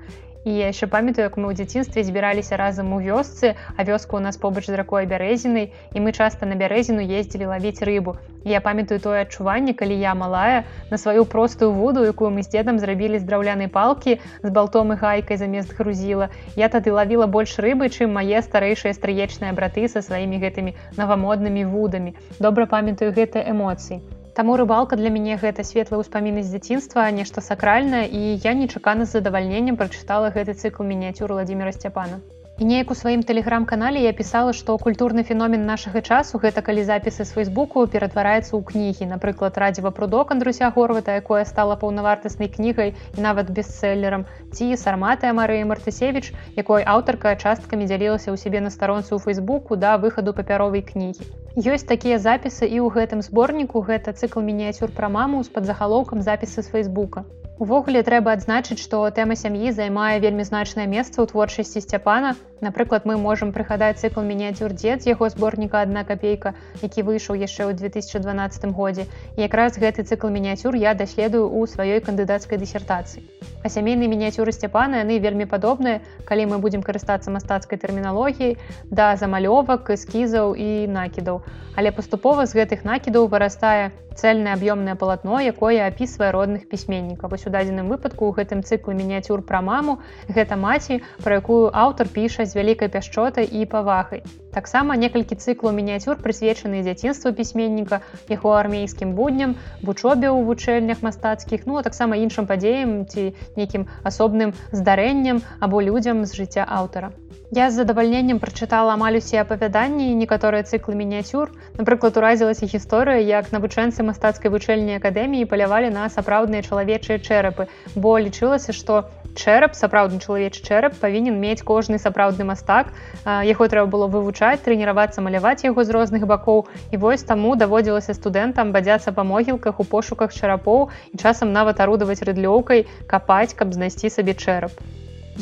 і 0.45 0.55
я 0.55 0.71
яшчэ 0.71 0.87
памятаю 0.87 1.27
як 1.27 1.35
мы 1.37 1.51
ў 1.51 1.53
дзяцінстве 1.59 2.03
збіраліся 2.03 2.55
разам 2.55 2.93
у 2.95 2.99
вёсцы 3.03 3.55
а 3.75 3.83
вёска 3.83 4.15
у 4.15 4.23
нас 4.23 4.37
побач 4.37 4.65
з 4.67 4.75
ракой 4.79 5.05
бярэзінай 5.05 5.71
і 5.93 5.97
мы 5.99 6.11
часта 6.15 6.47
на 6.47 6.55
бярэзіну 6.55 7.03
ездзілі 7.03 7.51
лавіць 7.51 7.83
рыбу. 7.83 8.15
Я 8.45 8.61
памятаю 8.61 8.99
тое 9.03 9.21
адчуванне 9.27 9.73
калі 9.73 9.99
я 9.99 10.15
малая 10.15 10.63
на 10.91 10.97
сваю 10.97 11.25
простую 11.25 11.71
воду 11.71 12.05
якую 12.05 12.31
мы 12.31 12.43
з 12.43 12.55
дзедам 12.55 12.79
зрабілі 12.79 13.19
з 13.19 13.27
драўлянай 13.27 13.67
палкі 13.67 14.19
з 14.43 14.49
балтом 14.49 14.93
і 14.93 14.99
гайкай 15.01 15.37
замест 15.37 15.75
грузіла 15.75 16.29
я 16.55 16.69
тады 16.69 16.95
лавіла 16.95 17.27
больш 17.27 17.59
рыбы 17.59 17.91
чым 17.91 18.15
мае 18.15 18.39
старэйшыя 18.39 18.95
стрыечныя 18.95 19.51
браты 19.51 19.87
са 19.91 20.01
сваімі 20.01 20.39
гэтымі 20.39 20.75
навамоднымі 20.95 21.65
вудамі. 21.65 22.15
Добра 22.39 22.65
памятаю 22.65 23.11
гэта 23.11 23.43
эмоцыі 23.43 23.99
Таму 24.37 24.55
рыбалка 24.61 24.95
для 24.95 25.09
мяне 25.09 25.35
гэта 25.41 25.63
светлыя 25.65 25.99
ўспаміны 26.01 26.43
з 26.43 26.53
дзяцінства, 26.53 27.05
нешта 27.19 27.41
сакральнае 27.41 28.05
і 28.07 28.35
я 28.43 28.53
нечакана 28.53 29.05
з 29.05 29.17
задавальненнем 29.17 29.77
прачытала 29.79 30.29
гэты 30.35 30.53
цыкл 30.53 30.85
мініяцюр 30.85 31.33
Владимира 31.33 31.71
Сцяпана. 31.75 32.21
І 32.59 32.65
неяк 32.67 32.89
у 32.91 32.95
сваім 32.99 33.21
тэлеграм-канале 33.23 34.01
я 34.03 34.11
пісала, 34.11 34.51
што 34.51 34.73
культурны 34.85 35.23
феномен 35.27 35.61
нашага 35.67 36.01
часу 36.03 36.41
гэта 36.43 36.59
калі 36.69 36.83
запісы 36.89 37.23
з 37.23 37.31
фейсбуку 37.31 37.85
ператвараецца 37.93 38.51
ў 38.51 38.59
кнігі. 38.71 39.07
Напрыклад, 39.11 39.55
радзіва 39.63 39.91
прудок 39.95 40.33
Андруся 40.35 40.67
Горвата, 40.75 41.15
якое 41.21 41.45
стала 41.47 41.79
паўнавартаснай 41.79 42.51
кнігай 42.51 42.91
і 43.15 43.23
нават 43.23 43.55
бестселлерам. 43.55 44.27
Ці 44.51 44.75
сарматая 44.75 45.31
Марыя 45.31 45.63
Мартысевіч, 45.71 46.35
якой 46.59 46.83
аўтарка 46.83 47.31
часткамі 47.39 47.87
дзялілася 47.87 48.27
ў 48.27 48.35
сябе 48.35 48.59
на 48.59 48.75
старонцы 48.75 49.15
ў 49.15 49.23
фейсбуку 49.23 49.79
да 49.79 49.95
выхаду 49.95 50.35
папяровай 50.35 50.83
кнігі. 50.83 51.31
Ёсць 51.55 51.87
такія 51.87 52.19
запісы 52.19 52.67
і 52.67 52.83
ў 52.83 52.91
гэтым 52.91 53.23
зборніку 53.23 53.87
гэта 53.87 54.11
цыкл 54.11 54.43
мініяцюр 54.43 54.91
пра 54.91 55.07
маму 55.07 55.47
з 55.47 55.55
падзахалоўкам 55.55 56.27
запісы 56.27 56.59
з 56.59 56.67
фейсбука. 56.67 57.23
Увогуле 57.59 57.99
трэба 58.07 58.31
адзначыць, 58.37 58.79
што 58.79 59.01
тэма 59.11 59.35
сям'і 59.35 59.73
займае 59.75 60.23
вельмі 60.23 60.43
значнае 60.47 60.85
месца 60.87 61.19
ў 61.19 61.27
творчасці 61.27 61.83
сцяпана. 61.83 62.31
Напрыклад, 62.63 63.03
мы 63.03 63.17
можам 63.19 63.51
прыгадаць 63.51 63.99
цыкл 63.99 64.23
мініяцюр 64.23 64.71
дзед 64.71 65.03
з 65.03 65.11
яго 65.11 65.27
зборніка 65.27 65.83
адна 65.83 66.05
капейка, 66.07 66.55
які 66.79 67.03
выйшаў 67.03 67.35
яшчэ 67.35 67.67
ў 67.67 67.75
2012 67.75 68.71
годзе. 68.79 69.11
І 69.35 69.43
якраз 69.43 69.75
гэты 69.75 70.07
цыкл 70.07 70.31
мініяцюр 70.31 70.79
я 70.79 70.95
даследую 70.95 71.51
ў 71.51 71.67
сваёй 71.67 71.99
кандыдацкай 71.99 72.63
дысертацыі. 72.63 73.27
А 73.59 73.67
сямейныя 73.67 74.07
мініяцюры 74.07 74.55
сцяпана 74.55 75.03
яны 75.03 75.19
вельмі 75.19 75.43
падобныя, 75.43 75.99
калі 76.23 76.55
мы 76.55 76.63
будзем 76.63 76.79
карыстацца 76.79 77.27
мастацкай 77.27 77.75
тэрміналогіяй 77.75 78.55
да 78.87 79.19
замалёвак, 79.19 79.91
эскізаў 79.99 80.55
і 80.55 80.87
накідаў. 80.87 81.43
Але 81.75 81.91
паступова 81.91 82.47
з 82.47 82.55
гэтых 82.55 82.87
накідаў 82.87 83.27
вырастае 83.27 83.91
цельнае 84.19 84.55
аб'ёмнае 84.55 84.95
палатно, 84.99 85.39
якое 85.39 85.87
апісвае 85.87 86.31
родных 86.35 86.67
пісьменнікаў. 86.71 87.31
Вось 87.31 87.47
у 87.49 87.51
дадзеным 87.51 87.89
выпадку 87.89 88.29
ў 88.29 88.37
гэтым 88.37 88.61
цыклу 88.61 88.93
мініяцюр 88.93 89.41
пра 89.41 89.61
маму 89.65 89.97
гэта 90.29 90.55
маці, 90.55 91.01
пра 91.25 91.41
якую 91.41 91.73
аўтар 91.73 92.11
піша 92.13 92.45
з 92.45 92.53
вялікай 92.59 92.93
пяшчотай 92.93 93.49
і 93.49 93.65
павагай. 93.73 94.21
Таксама 94.53 94.97
некалькі 95.01 95.37
цыклаў 95.37 95.73
мініяцюр 95.77 96.21
прысвечаны 96.21 96.85
дзяцінству 96.85 97.33
пісьменніка, 97.33 98.01
яго 98.29 98.53
армейскім 98.61 99.17
будням, 99.17 99.57
вучобе 99.81 100.29
ў 100.29 100.45
вучэльнях 100.45 101.01
мастацкіх, 101.05 101.65
ну 101.65 101.81
а 101.81 101.85
таксама 101.85 102.21
іншым 102.21 102.45
падзеям 102.45 103.09
ці 103.09 103.33
нейкім 103.57 103.89
асобным 104.05 104.53
здарэннем 104.71 105.41
або 105.59 105.81
людзям 105.81 106.25
з 106.25 106.37
жыцця 106.37 106.69
аўтара. 106.69 107.13
Я 107.51 107.71
з 107.71 107.81
задавальненнем 107.81 108.37
прачытала 108.37 108.93
амаль 108.93 109.15
усе 109.17 109.39
апавяданні 109.41 110.11
і 110.13 110.17
некаторыя 110.17 110.61
цыклы 110.61 110.93
мініяцюр. 110.93 111.49
Напрыклад, 111.79 112.19
уразілася 112.21 112.69
гісторыя, 112.69 113.25
як 113.25 113.49
навучэнцы 113.49 114.05
мастацкай 114.05 114.53
вучэльнай 114.53 115.01
акадэміі 115.01 115.47
палявалі 115.49 115.89
на 115.95 116.03
сапраўдныя 116.13 116.61
чалавечыя 116.61 117.17
чэрапы, 117.17 117.65
бо 117.95 118.13
лічылася, 118.21 118.69
што 118.69 119.09
чэрап 119.33 119.73
сапраўдны 119.73 120.21
чалавечы 120.21 120.61
чэрап 120.61 121.01
павінен 121.01 121.41
мець 121.41 121.65
кожны 121.65 121.97
сапраўдны 121.97 122.45
мастак. 122.45 122.93
Яго 123.25 123.65
трэба 123.65 123.89
было 123.97 124.05
вывучаць, 124.05 124.61
трэніравацца 124.69 125.25
маляваць 125.25 125.65
яго 125.65 125.81
з 125.81 125.97
розных 125.97 126.29
бакоў. 126.29 126.67
І 126.93 127.01
вось 127.01 127.25
таму 127.25 127.57
даводзілася 127.57 128.13
студэнтам 128.13 128.77
бадзяцца 128.77 129.09
па 129.09 129.25
могілках 129.25 129.81
у 129.81 129.89
пошуках 129.97 130.37
чарапоў 130.37 130.93
і 131.09 131.17
часам 131.17 131.57
нават 131.57 131.81
арудаваць 131.81 132.21
рыдлёўкай, 132.21 132.85
капаць, 133.09 133.57
каб 133.57 133.73
знайсці 133.73 134.13
сабе 134.13 134.37
чэрап 134.37 134.77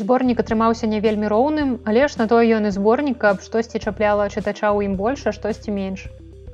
зборнік 0.03 0.39
атрымаўся 0.45 0.87
не 0.93 1.01
вельмі 1.03 1.27
роўным 1.33 1.73
але 1.89 2.07
ж 2.07 2.21
на 2.21 2.29
тое 2.31 2.45
ён 2.59 2.69
і 2.69 2.71
зборнік 2.77 3.17
каб 3.25 3.41
штосьці 3.41 3.81
чапляла 3.81 4.29
чытача 4.29 4.69
ў 4.69 4.91
ім 4.91 4.95
больш 5.01 5.25
а 5.25 5.35
штосьці 5.35 5.73
менш. 5.73 6.07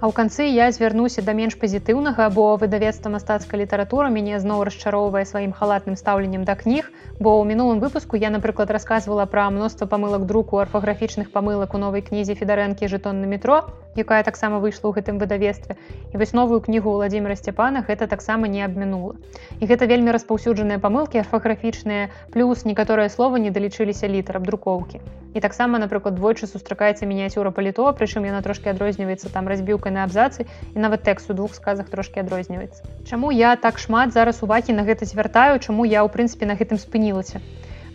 А 0.03 0.07
ў 0.07 0.15
канцы 0.19 0.43
я 0.51 0.65
звярнуся 0.75 1.21
да 1.23 1.31
менш 1.31 1.53
пазітыўнага, 1.59 2.25
бо 2.35 2.47
выдавецтва 2.59 3.11
мастацкая 3.13 3.59
літаратура 3.61 4.09
мяне 4.11 4.35
зноў 4.35 4.63
расчароўвае 4.67 5.23
сваім 5.29 5.53
халатным 5.55 5.95
стаўленнем 5.95 6.43
да 6.49 6.55
кніг, 6.59 6.89
бо 7.23 7.39
ў 7.39 7.47
мінулым 7.47 7.79
выпуску 7.79 8.19
я, 8.19 8.27
напрыклад, 8.35 8.73
расказвала 8.75 9.23
пра 9.35 9.47
мноства 9.47 9.87
памылак 9.87 10.25
друку 10.27 10.59
арфаграфічных 10.59 11.31
памылак 11.31 11.71
у 11.71 11.79
новай 11.79 12.03
кнізе 12.03 12.35
федарэнкі 12.35 12.91
жытон 12.91 13.23
на 13.23 13.31
метро, 13.31 13.61
якая 13.95 14.23
таксама 14.23 14.59
выйшла 14.59 14.89
ў 14.89 14.99
гэтым 14.99 15.19
выдавецтве. 15.21 15.77
І 16.13 16.17
вось 16.17 16.33
новую 16.33 16.61
кнігу 16.61 16.93
Владзімира 16.97 17.35
Сцяпана 17.35 17.85
гэта 17.87 18.07
таксама 18.07 18.47
не 18.47 18.65
абмінула. 18.65 19.15
І 19.59 19.69
гэта 19.69 19.85
вельмі 19.85 20.11
распаўсюджаныя 20.15 20.79
памылкі 20.79 21.21
арфаграфічныя, 21.21 22.09
плюс 22.33 22.65
некаторыя 22.65 23.09
словы 23.09 23.39
не 23.39 23.51
далічыліся 23.51 24.07
літар 24.07 24.41
абдрукоўкі. 24.41 25.01
І 25.33 25.39
таксама, 25.41 25.79
напрыклад, 25.81 26.13
двойчы 26.15 26.45
сустракаецца 26.45 27.09
мініяцюра 27.09 27.49
паліто, 27.49 27.89
прычым 27.97 28.25
яна 28.25 28.41
трошки 28.45 28.69
адрозніваецца 28.69 29.33
там 29.33 29.49
разбіўкай 29.49 29.91
на 29.93 30.05
абзацы 30.05 30.45
і 30.45 30.77
нават 30.77 31.01
тэкст 31.03 31.29
у 31.29 31.33
двух 31.33 31.55
сказах 31.57 31.89
трошки 31.89 32.21
адрозніваецца. 32.21 32.85
Чаму 33.09 33.31
я 33.33 33.55
так 33.55 33.81
шмат 33.81 34.13
зараз 34.13 34.43
увагі 34.45 34.77
на 34.77 34.85
гэта 34.85 35.09
звяртаю, 35.09 35.57
чаму 35.57 35.85
я 35.89 36.05
ў 36.05 36.09
прынцыпе 36.13 36.45
на 36.45 36.53
гэтым 36.53 36.77
спынілася. 36.77 37.41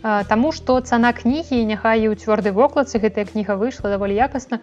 Таму 0.03 0.51
што 0.55 0.79
цана 0.79 1.11
кнігі 1.15 1.63
няхай 1.63 2.03
і 2.03 2.11
ў 2.11 2.19
цвёрдай 2.19 2.55
вокладцы 2.55 2.99
гэтая 2.99 3.27
кніга 3.27 3.55
выйшла 3.59 3.91
даволі 3.91 4.15
якасна. 4.15 4.59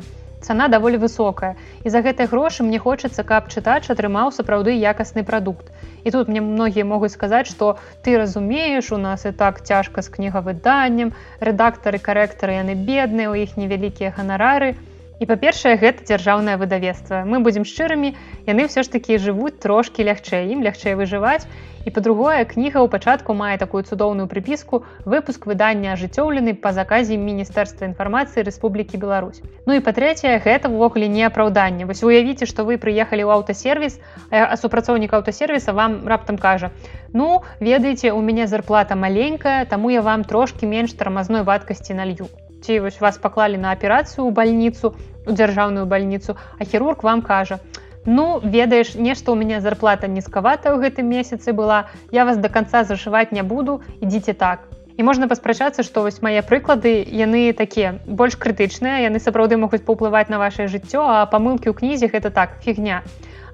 Цана 0.47 0.69
даволі 0.71 1.03
высокая. 1.03 1.59
І 1.83 1.91
за 1.91 2.03
гэтыя 2.07 2.31
грошы 2.31 2.63
мне 2.63 2.79
хочацца, 2.79 3.27
каб 3.27 3.51
чытач 3.51 3.91
атрымаў 3.91 4.31
сапраўды 4.31 4.79
якасны 4.79 5.27
прадукт. 5.27 5.75
І 6.07 6.15
тут 6.15 6.31
мне 6.31 6.41
многія 6.41 6.87
могуць 6.87 7.11
сказаць, 7.19 7.51
што 7.51 7.79
ты 8.07 8.15
разумееш, 8.15 8.93
у 8.95 8.99
нас 9.03 9.27
і 9.27 9.35
так 9.35 9.65
цяжка 9.67 10.07
з 10.07 10.13
кнігавыданнем, 10.17 11.17
рэдактары, 11.43 11.99
карэктары 11.99 12.63
яны 12.63 12.79
бедныя, 12.79 13.31
у 13.31 13.35
іх 13.35 13.59
невялікія 13.59 14.15
ганарары, 14.15 14.77
І 14.79 14.96
па-першае, 15.25 15.81
гэта 15.81 16.05
дзяржаўнае 16.05 16.61
выдавецтва. 16.61 17.25
Мы 17.25 17.41
будзем 17.41 17.65
шчырымі, 17.65 18.13
яны 18.45 18.69
ўсё 18.69 18.85
ж 18.85 18.93
такі 18.93 19.17
жывуць 19.17 19.57
трошкі 19.65 20.05
лягчэй, 20.05 20.53
ім 20.53 20.61
лягчэй 20.61 20.93
выжываць. 20.93 21.49
І 21.87 21.91
па-другое, 21.95 22.45
кніга 22.45 22.83
ў 22.85 22.91
пачатку 22.93 23.33
мае 23.33 23.57
такую 23.57 23.81
цудоўную 23.87 24.27
прыпіску 24.29 24.83
выпуск 25.09 25.47
выдання 25.49 25.95
ажыццёўлены 25.97 26.53
па 26.59 26.75
заказе 26.77 27.17
міністэрства 27.17 27.87
інфармацыі 27.89 28.45
Рэспублікі 28.45 29.01
Беларусь. 29.01 29.41
Ну 29.65 29.79
і 29.79 29.81
па-трэцяе, 29.81 30.37
гэта 30.43 30.69
ўвогуле 30.69 31.09
не 31.09 31.25
апраўданне. 31.25 31.87
Вось 31.89 32.03
уявіце, 32.03 32.45
што 32.45 32.69
вы 32.69 32.77
прыехалі 32.77 33.25
ў 33.25 33.41
аўтасервіс, 33.41 33.97
а 34.29 34.59
супрацоўнік 34.61 35.15
аўтасервіса 35.15 35.73
вам 35.73 36.03
раптам 36.05 36.37
кажа: 36.43 36.75
«Ну, 37.17 37.47
ведаеце, 37.61 38.11
у 38.11 38.21
мяне 38.21 38.51
зарплата 38.51 38.99
маленькая, 38.99 39.65
таму 39.65 39.95
я 39.95 40.03
вам 40.03 40.27
трошкі 40.27 40.67
менш 40.67 40.93
тармазной 40.93 41.47
вадкасці 41.47 41.95
налью 41.95 42.29
ці 42.62 42.81
вось 42.81 43.01
вас 43.01 43.19
паклалі 43.19 43.57
на 43.57 43.73
аперацыю 43.73 44.27
ў 44.27 44.31
бальніцу 44.33 44.95
у 45.27 45.33
дзяржаўную 45.33 45.87
бальніцу 45.87 46.37
а 46.59 46.64
хірург 46.64 47.03
вам 47.03 47.23
кажа 47.23 47.59
ну 48.07 48.40
ведаеш 48.42 48.95
нешта 48.95 49.33
у 49.33 49.35
мяне 49.35 49.61
зарплата 49.61 50.07
нізкавата 50.07 50.73
ў 50.73 50.87
гэтым 50.87 51.11
месяцы 51.11 51.53
была 51.53 51.90
я 52.12 52.25
вас 52.25 52.38
до 52.38 52.49
конца 52.49 52.85
зашываць 52.85 53.33
не 53.33 53.42
буду 53.42 53.81
ідзіце 54.01 54.35
так 54.35 54.66
і 54.97 55.03
можна 55.03 55.29
паспрачацца 55.29 55.83
што 55.83 56.07
вось 56.07 56.23
мае 56.25 56.40
прыклады 56.40 56.95
яны 57.05 57.53
такія 57.53 57.99
больш 58.07 58.38
крытычныя 58.40 59.05
яны 59.05 59.21
сапраўды 59.21 59.59
могуць 59.61 59.85
паўплываць 59.85 60.31
на 60.33 60.38
ваше 60.38 60.71
жыццё 60.73 61.03
а 61.05 61.27
памылкі 61.27 61.69
ў 61.69 61.75
кнізе 61.83 62.09
гэта 62.14 62.31
так 62.31 62.57
фігня 62.64 63.03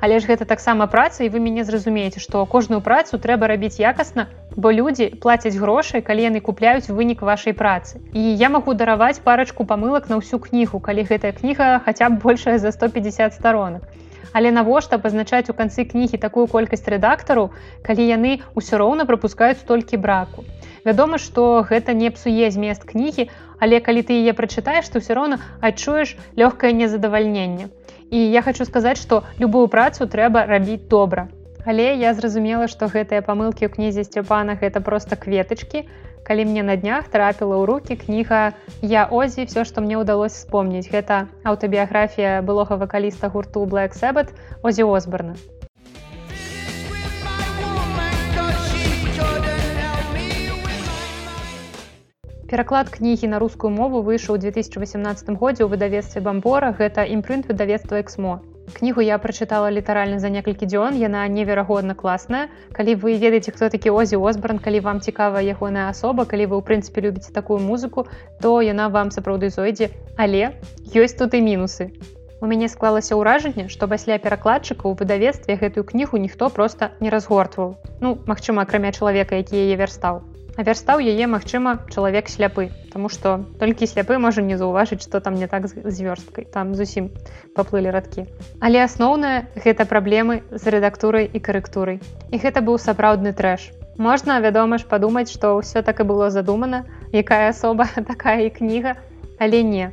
але 0.02 0.18
ж 0.18 0.26
гэта 0.26 0.44
таксама 0.50 0.90
праца 0.90 1.22
і 1.22 1.30
вы 1.32 1.38
мяне 1.42 1.62
зразумееце 1.64 2.20
што 2.20 2.42
кожную 2.54 2.80
працу 2.82 3.22
трэба 3.22 3.46
рабіць 3.54 3.78
якасна 3.78 4.26
бо 4.56 4.74
людзі 4.74 5.08
плацяць 5.22 5.54
грошай 5.56 6.02
калі 6.08 6.26
яны 6.26 6.40
купляюць 6.42 6.90
вынік 6.90 7.22
вашай 7.22 7.54
працы. 7.54 8.02
І 8.12 8.22
я 8.42 8.50
магу 8.50 8.74
дараваць 8.74 9.22
парачку 9.24 9.64
памылак 9.64 10.10
на 10.10 10.18
ўсю 10.18 10.42
кнігу 10.42 10.82
калі 10.82 11.06
гэтая 11.06 11.32
кніга 11.38 11.78
хаця 11.86 12.10
б 12.10 12.18
большая 12.26 12.58
за 12.58 12.74
150 12.74 13.38
сторонок 13.38 13.86
але 14.32 14.52
навошта 14.54 14.98
пазначаць 15.02 15.50
у 15.50 15.56
канцы 15.58 15.85
кнігі 15.92 16.22
такую 16.22 16.46
колькасць 16.54 16.88
рэдактару 16.94 17.50
калі 17.88 18.06
яны 18.08 18.38
ўсё 18.54 18.80
роўна 18.82 19.08
пропускаюць 19.11 19.61
столькі 19.64 20.00
браку 20.06 20.46
вядома 20.87 21.18
што 21.18 21.66
гэта 21.68 21.98
не 21.98 22.14
псуе 22.14 22.50
змест 22.54 22.88
кнігі 22.88 23.28
але 23.58 23.82
калі 23.90 24.06
ты 24.06 24.22
яе 24.22 24.38
прачытаеш 24.38 24.88
то 24.88 25.02
ўсё 25.04 25.18
роўна 25.20 25.42
адчуеш 25.61 26.16
лёгкае 26.38 26.72
незадавальненне 26.80 27.70
і 28.11 28.18
я 28.38 28.42
хочу 28.42 28.64
сказаць 28.68 28.98
што 29.02 29.22
любую 29.38 29.68
працу 29.76 30.11
трэба 30.16 30.46
рабіць 30.46 30.82
добра 30.96 31.28
Але 31.64 31.94
я 31.94 32.14
зразумела, 32.14 32.66
што 32.66 32.90
гэтыя 32.90 33.22
памылкі 33.22 33.66
ў 33.66 33.70
кнізе 33.70 34.02
сцёпана 34.02 34.58
гэта 34.58 34.82
проста 34.82 35.14
кветачкі. 35.14 35.87
Калі 36.22 36.44
мне 36.44 36.62
на 36.62 36.76
днях 36.76 37.08
трапіла 37.11 37.58
ў 37.58 37.64
руки 37.66 37.96
кніга 37.98 38.54
я 38.80 39.11
озі. 39.11 39.44
Все 39.50 39.64
што 39.66 39.82
мне 39.82 39.98
ўдалося 39.98 40.38
вспомніць 40.38 40.87
гэта 40.87 41.26
аўтабіяграфія 41.42 42.46
былога 42.46 42.78
вакаліста 42.78 43.26
гурту 43.26 43.66
black 43.66 43.98
Sabbath 43.98 44.30
озі 44.62 44.87
осборна. 44.87 45.35
Пераклад 52.46 52.92
кнігі 52.92 53.32
на 53.32 53.38
рускую 53.40 53.74
мову 53.74 54.04
выйшаў 54.06 54.37
у 54.37 54.38
2018 54.38 55.35
годзе 55.40 55.64
ў 55.64 55.68
выдавецтве 55.74 56.22
бамбора 56.22 56.70
гэта 56.70 57.08
імпрынт 57.08 57.48
выдавецтва 57.50 57.98
эксмо 58.04 58.38
кнігу 58.72 59.04
я 59.04 59.18
прачытала 59.22 59.70
літаральна 59.70 60.18
за 60.18 60.28
некалькі 60.32 60.66
дзён 60.66 60.96
яна 60.96 61.28
неверагодна 61.28 61.94
класная. 61.94 62.48
Калі 62.72 62.96
вы 63.04 63.14
ведаеце 63.20 63.52
хто 63.52 63.68
такі 63.68 63.92
озі 63.92 64.16
осбран 64.16 64.58
калі 64.58 64.80
вам 64.80 65.00
цікава 65.04 65.44
ягоная 65.44 65.87
асоба 65.92 66.24
калі 66.24 66.48
вы 66.50 66.58
ў 66.58 66.66
прынцыпе 66.66 67.04
любіце 67.04 67.30
такую 67.37 67.61
музыку 67.61 68.08
то 68.40 68.58
яна 68.64 68.88
вам 68.88 69.14
сапраўды 69.14 69.52
зойдзе. 69.52 69.92
Але 70.16 70.56
ёсць 70.96 71.14
тут 71.20 71.38
і 71.38 71.44
мінусы. 71.44 71.92
У 72.40 72.50
мяне 72.50 72.72
склалася 72.72 73.14
ўражанне 73.20 73.68
што 73.68 73.87
пасля 73.87 74.18
перакладчыка 74.18 74.88
ў 74.88 74.98
выдавецтве 74.98 75.61
гэтую 75.61 75.85
кнігу 75.85 76.18
ніхто 76.18 76.50
просто 76.50 76.90
не 76.98 77.12
разгортваў. 77.12 77.76
Ну 78.00 78.18
магчыма 78.26 78.66
акрамя 78.66 78.96
чалавека 78.96 79.37
які 79.38 79.61
яе 79.62 79.76
вярстаў 79.76 80.31
Вярстаў 80.52 81.00
яе 81.00 81.26
магчыма 81.32 81.80
чалавек 81.88 82.28
сляпы 82.28 82.68
Таму 82.92 83.08
што 83.08 83.30
толькі 83.60 83.86
сляпы 83.88 84.18
можа 84.20 84.42
не 84.44 84.58
заўважыць 84.60 85.00
што 85.00 85.20
там 85.24 85.38
не 85.40 85.46
так 85.48 85.64
з 85.72 85.96
вёрсткай 85.96 86.44
там 86.44 86.74
зусім 86.76 87.08
паплылі 87.56 87.88
радкі. 87.88 88.26
Але 88.60 88.84
асноўнае 88.84 89.48
гэта 89.56 89.88
праблемы 89.88 90.42
з 90.52 90.74
рэдактурай 90.74 91.24
і 91.24 91.40
карэктурай. 91.40 92.02
І 92.28 92.36
гэта 92.36 92.60
быў 92.60 92.76
сапраўдны 92.76 93.32
трэш. 93.32 93.72
Можна 93.96 94.36
вядома 94.44 94.76
ж 94.76 94.84
падумаць 94.92 95.32
што 95.32 95.56
ўсё 95.56 95.80
так 95.80 96.04
і 96.04 96.08
было 96.12 96.28
задумана 96.28 96.84
якая 97.16 97.48
асоба 97.48 97.88
такая 98.12 98.44
і 98.44 98.52
кніга 98.52 98.96
але 99.40 99.64
не. 99.64 99.88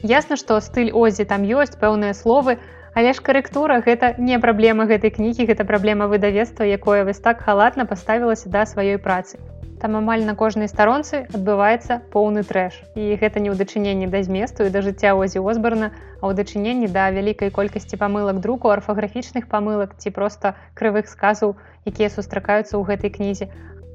Ясна 0.00 0.40
што 0.40 0.56
стыль 0.64 0.88
озі 0.88 1.28
там 1.28 1.44
ёсць 1.44 1.76
пэўныя 1.76 2.16
словы 2.16 2.56
але 2.96 3.12
ж 3.12 3.20
карэктура 3.20 3.84
гэта 3.84 4.16
не 4.16 4.40
праблема 4.40 4.88
гэтай 4.88 5.12
кнігі 5.12 5.52
гэта 5.52 5.68
праблема 5.68 6.08
выдавецтва 6.08 6.64
якое 6.64 7.04
вось 7.04 7.20
так 7.20 7.44
халатна 7.44 7.84
паставілася 7.84 8.48
да 8.48 8.64
сваёй 8.64 8.96
працы 8.96 9.36
там 9.80 9.96
амаль 9.96 10.24
на 10.26 10.34
кожнай 10.34 10.68
старонцы 10.68 11.24
адбываецца 11.30 12.02
поўны 12.12 12.42
трэш. 12.42 12.82
І 12.98 13.14
гэта 13.14 13.38
не 13.38 13.50
ў 13.50 13.56
дачыненні 13.58 14.10
да 14.10 14.22
зместу 14.26 14.66
і 14.66 14.74
да 14.74 14.82
жыцця 14.82 15.14
озі 15.14 15.38
озбарна 15.38 15.90
а 16.20 16.26
ў 16.26 16.34
дачыненні 16.34 16.90
да 16.90 17.08
вялікай 17.14 17.54
колькасці 17.54 17.96
памылак 17.96 18.42
друку 18.42 18.74
арфаграфічных 18.74 19.46
памылак 19.46 19.94
ці 20.02 20.10
проста 20.10 20.54
крывых 20.74 21.06
сказаў 21.06 21.54
якія 21.86 22.10
сустракаюцца 22.10 22.74
ў 22.74 22.82
гэтай 22.90 23.10
кнізе 23.14 23.48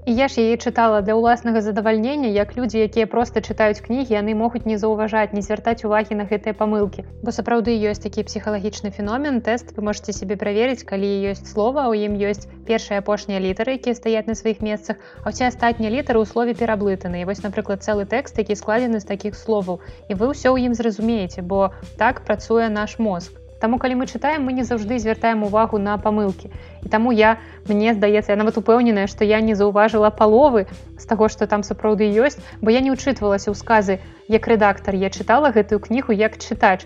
І 0.06 0.14
я 0.16 0.28
ж 0.28 0.44
яе 0.44 0.56
чытала 0.60 1.00
для 1.00 1.16
ўласнага 1.16 1.64
задавальнення, 1.64 2.28
як 2.28 2.58
людзі, 2.60 2.84
якія 2.84 3.08
проста 3.08 3.40
чытаюць 3.40 3.80
кнігі, 3.80 4.12
яны 4.12 4.36
могуць 4.36 4.68
не 4.68 4.76
заўважаць, 4.76 5.32
не 5.32 5.40
звяртаць 5.40 5.88
увагі 5.88 6.20
на 6.20 6.26
гэтыя 6.28 6.52
памылкі. 6.52 7.06
Бо 7.24 7.32
сапраўды 7.32 7.72
ёсць 7.72 8.04
такі 8.04 8.28
псіхалагічны 8.28 8.92
феномен 8.92 9.40
тэст 9.40 9.72
вы 9.78 9.88
можете 9.88 10.12
сябе 10.12 10.36
праверыць, 10.36 10.84
калі 10.84 11.08
ёсць 11.32 11.48
слова, 11.48 11.88
у 11.88 11.96
ім 11.96 12.20
ёсць 12.20 12.52
першыя 12.68 13.00
апошнія 13.00 13.40
літары, 13.40 13.80
якія 13.80 13.96
стаяць 13.96 14.28
на 14.28 14.36
сваіх 14.36 14.60
месцах, 14.60 15.00
а 15.24 15.32
ўсе 15.32 15.48
астатнія 15.48 15.96
літары 15.96 16.20
ў 16.20 16.28
слове 16.28 16.52
пераблытаны. 16.52 17.24
І 17.24 17.28
вось 17.32 17.44
напрыклад 17.48 17.88
цэлы 17.88 18.04
тэкст, 18.04 18.36
які 18.44 18.60
складзены 18.60 19.00
з 19.00 19.08
такіх 19.08 19.40
словаў. 19.40 19.80
І 20.12 20.20
вы 20.20 20.36
ўсё 20.36 20.52
ў 20.52 20.68
ім 20.68 20.76
зразумееце, 20.76 21.48
бо 21.48 21.72
так 21.96 22.28
працуе 22.28 22.68
наш 22.68 23.00
мозг. 23.00 23.40
Таму 23.64 23.78
калі 23.80 23.96
мы 23.96 24.06
чытаем, 24.12 24.44
мы 24.44 24.52
не 24.52 24.64
заўжды 24.68 25.00
звяртаем 25.00 25.44
увагу 25.48 25.78
на 25.80 25.96
памылкі. 25.96 26.52
І 26.84 26.92
таму 26.92 27.16
я 27.16 27.40
мне 27.70 27.94
здаецца, 27.96 28.36
я 28.36 28.38
нават 28.42 28.60
упэўненая, 28.60 29.08
што 29.08 29.24
я 29.24 29.40
не 29.40 29.56
заўважыла 29.56 30.12
паловы 30.12 30.68
з 31.00 31.08
таго, 31.08 31.32
што 31.32 31.48
там 31.48 31.64
сапраўды 31.64 32.12
ёсць, 32.12 32.44
бо 32.60 32.76
я 32.76 32.84
не 32.84 32.92
ўчытвалася 32.92 33.56
ў 33.56 33.56
сказы 33.56 34.04
як 34.28 34.52
рэдактар, 34.52 35.00
я 35.00 35.08
чытала 35.08 35.56
гэтую 35.56 35.80
кнігу 35.80 36.12
як 36.12 36.36
чытач. 36.44 36.84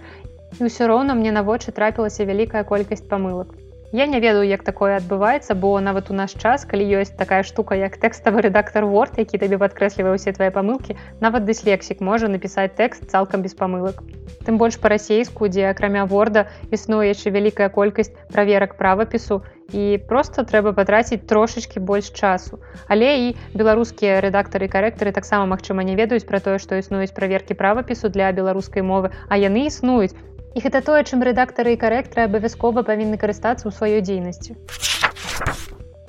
І 0.62 0.70
ўсё 0.70 0.86
роўна 0.86 1.18
мне 1.18 1.34
на 1.34 1.42
вочы 1.42 1.74
трапілася 1.74 2.30
вялікая 2.30 2.62
колькасць 2.62 3.10
памылак. 3.10 3.58
Я 3.94 4.06
не 4.06 4.20
ведаю, 4.20 4.44
як 4.44 4.64
такое 4.68 4.98
адбываецца, 5.00 5.56
бо 5.56 5.80
нават 5.80 6.12
у 6.12 6.14
наш 6.14 6.36
час, 6.36 6.66
калі 6.68 6.84
ёсць 7.00 7.16
такая 7.16 7.44
штука, 7.48 7.72
як 7.80 7.96
тэкставы 7.96 8.44
рэдактор 8.44 8.84
Word, 8.84 9.16
які 9.16 9.40
табе 9.40 9.56
падкрэслівае 9.56 10.20
ўсе 10.20 10.36
твае 10.36 10.52
памылкі, 10.52 11.00
нават 11.24 11.48
дыслексік 11.48 12.04
можа 12.04 12.28
напісаць 12.28 12.76
тэкст 12.76 13.08
цалкам 13.08 13.48
без 13.48 13.56
памылак. 13.56 14.04
Тым 14.44 14.60
больш 14.60 14.76
па-расейску, 14.84 15.48
дзе 15.48 15.72
акрамя 15.72 16.04
ворда 16.04 16.52
існуе 16.68 17.16
яшчэ 17.16 17.32
вялікая 17.32 17.72
колькасць 17.72 18.12
праверак 18.28 18.76
правапісу 18.76 19.40
і 19.72 20.04
проста 20.04 20.44
трэба 20.44 20.76
патраціць 20.76 21.24
трошачкі 21.24 21.80
больш 21.80 22.12
часу. 22.12 22.60
Але 22.92 23.32
і 23.32 23.36
беларускія 23.56 24.20
рэдактары 24.20 24.68
і 24.68 24.74
карэктары 24.76 25.16
таксама 25.16 25.48
магчыма 25.56 25.88
не 25.88 25.96
ведаюць 25.96 26.28
пра 26.28 26.44
тое, 26.44 26.60
што 26.60 26.76
існуюць 26.76 27.16
праверкі 27.16 27.56
правапісу 27.56 28.12
для 28.12 28.36
беларускай 28.36 28.84
мовы, 28.84 29.16
а 29.32 29.40
яны 29.40 29.72
існуюць 29.72 30.16
І 30.58 30.62
гэта 30.66 30.80
тое, 30.82 31.06
чым 31.06 31.22
рэдактары 31.22 31.76
і 31.76 31.78
карэктары 31.78 32.24
абавязкова 32.26 32.82
павінны 32.82 33.22
карыстацца 33.22 33.70
ў 33.70 33.72
сваёй 33.78 34.02
дзейнасці. 34.02 34.58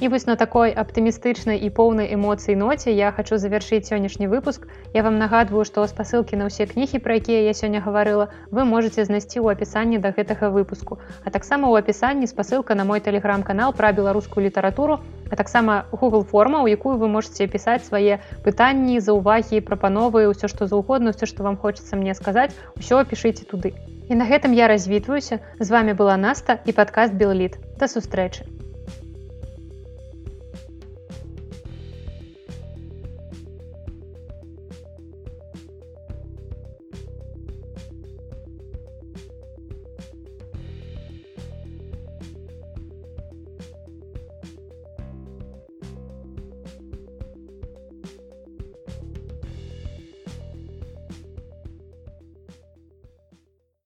І 0.01 0.09
вось 0.09 0.25
на 0.25 0.37
такой 0.41 0.73
аптымістычнай 0.73 1.61
і 1.67 1.69
поўнай 1.79 2.09
эмоцыі 2.17 2.57
ноце 2.57 2.95
я 2.97 3.11
хочу 3.13 3.37
завяршыць 3.43 3.91
сённяшні 3.93 4.31
выпуск. 4.33 4.65
Я 4.95 5.03
вам 5.05 5.19
нагадваю, 5.21 5.67
што 5.69 5.85
спасылкі 5.91 6.41
на 6.41 6.49
ўсе 6.49 6.65
кнігі, 6.71 7.03
пра 7.05 7.19
якія 7.21 7.43
я 7.45 7.53
сёння 7.53 7.85
гаварыла, 7.85 8.31
вы 8.49 8.65
можете 8.65 9.05
знайсці 9.05 9.45
ў 9.45 9.53
апісанні 9.53 10.01
да 10.01 10.15
гэтага 10.17 10.49
выпуску. 10.49 10.97
А 11.29 11.35
таксама 11.35 11.69
ў 11.69 11.85
апісанні 11.85 12.31
спасылка 12.33 12.73
на 12.73 12.89
мой 12.89 13.05
тэлеграм-канал 13.05 13.77
пра 13.77 13.93
беларускую 13.93 14.49
літаратуру, 14.49 15.05
а 15.29 15.37
таксама 15.37 15.85
Google 15.93 16.25
форма, 16.25 16.65
у 16.65 16.73
якую 16.73 16.97
вы 16.97 17.13
можете 17.13 17.45
пісаць 17.53 17.85
свае 17.85 18.25
пытанні, 18.49 18.97
заўвагі, 19.05 19.61
прапановы, 19.61 20.25
ўсё 20.33 20.49
што 20.49 20.65
заўгодна, 20.65 21.13
ўсё, 21.13 21.29
што 21.29 21.45
вам 21.45 21.61
хочацца 21.61 22.01
мне 22.01 22.17
сказаць, 22.17 22.57
усё 22.81 23.05
пішыце 23.05 23.45
туды. 23.45 23.77
І 24.09 24.17
на 24.17 24.25
гэтым 24.25 24.57
я 24.57 24.69
развітваюся. 24.69 25.41
З 25.61 25.69
вами 25.71 25.93
была 25.93 26.17
Наста 26.17 26.59
і 26.65 26.73
падкаст 26.73 27.13
Белліт. 27.13 27.61
Да 27.79 27.89
сустрэчы. 27.89 28.49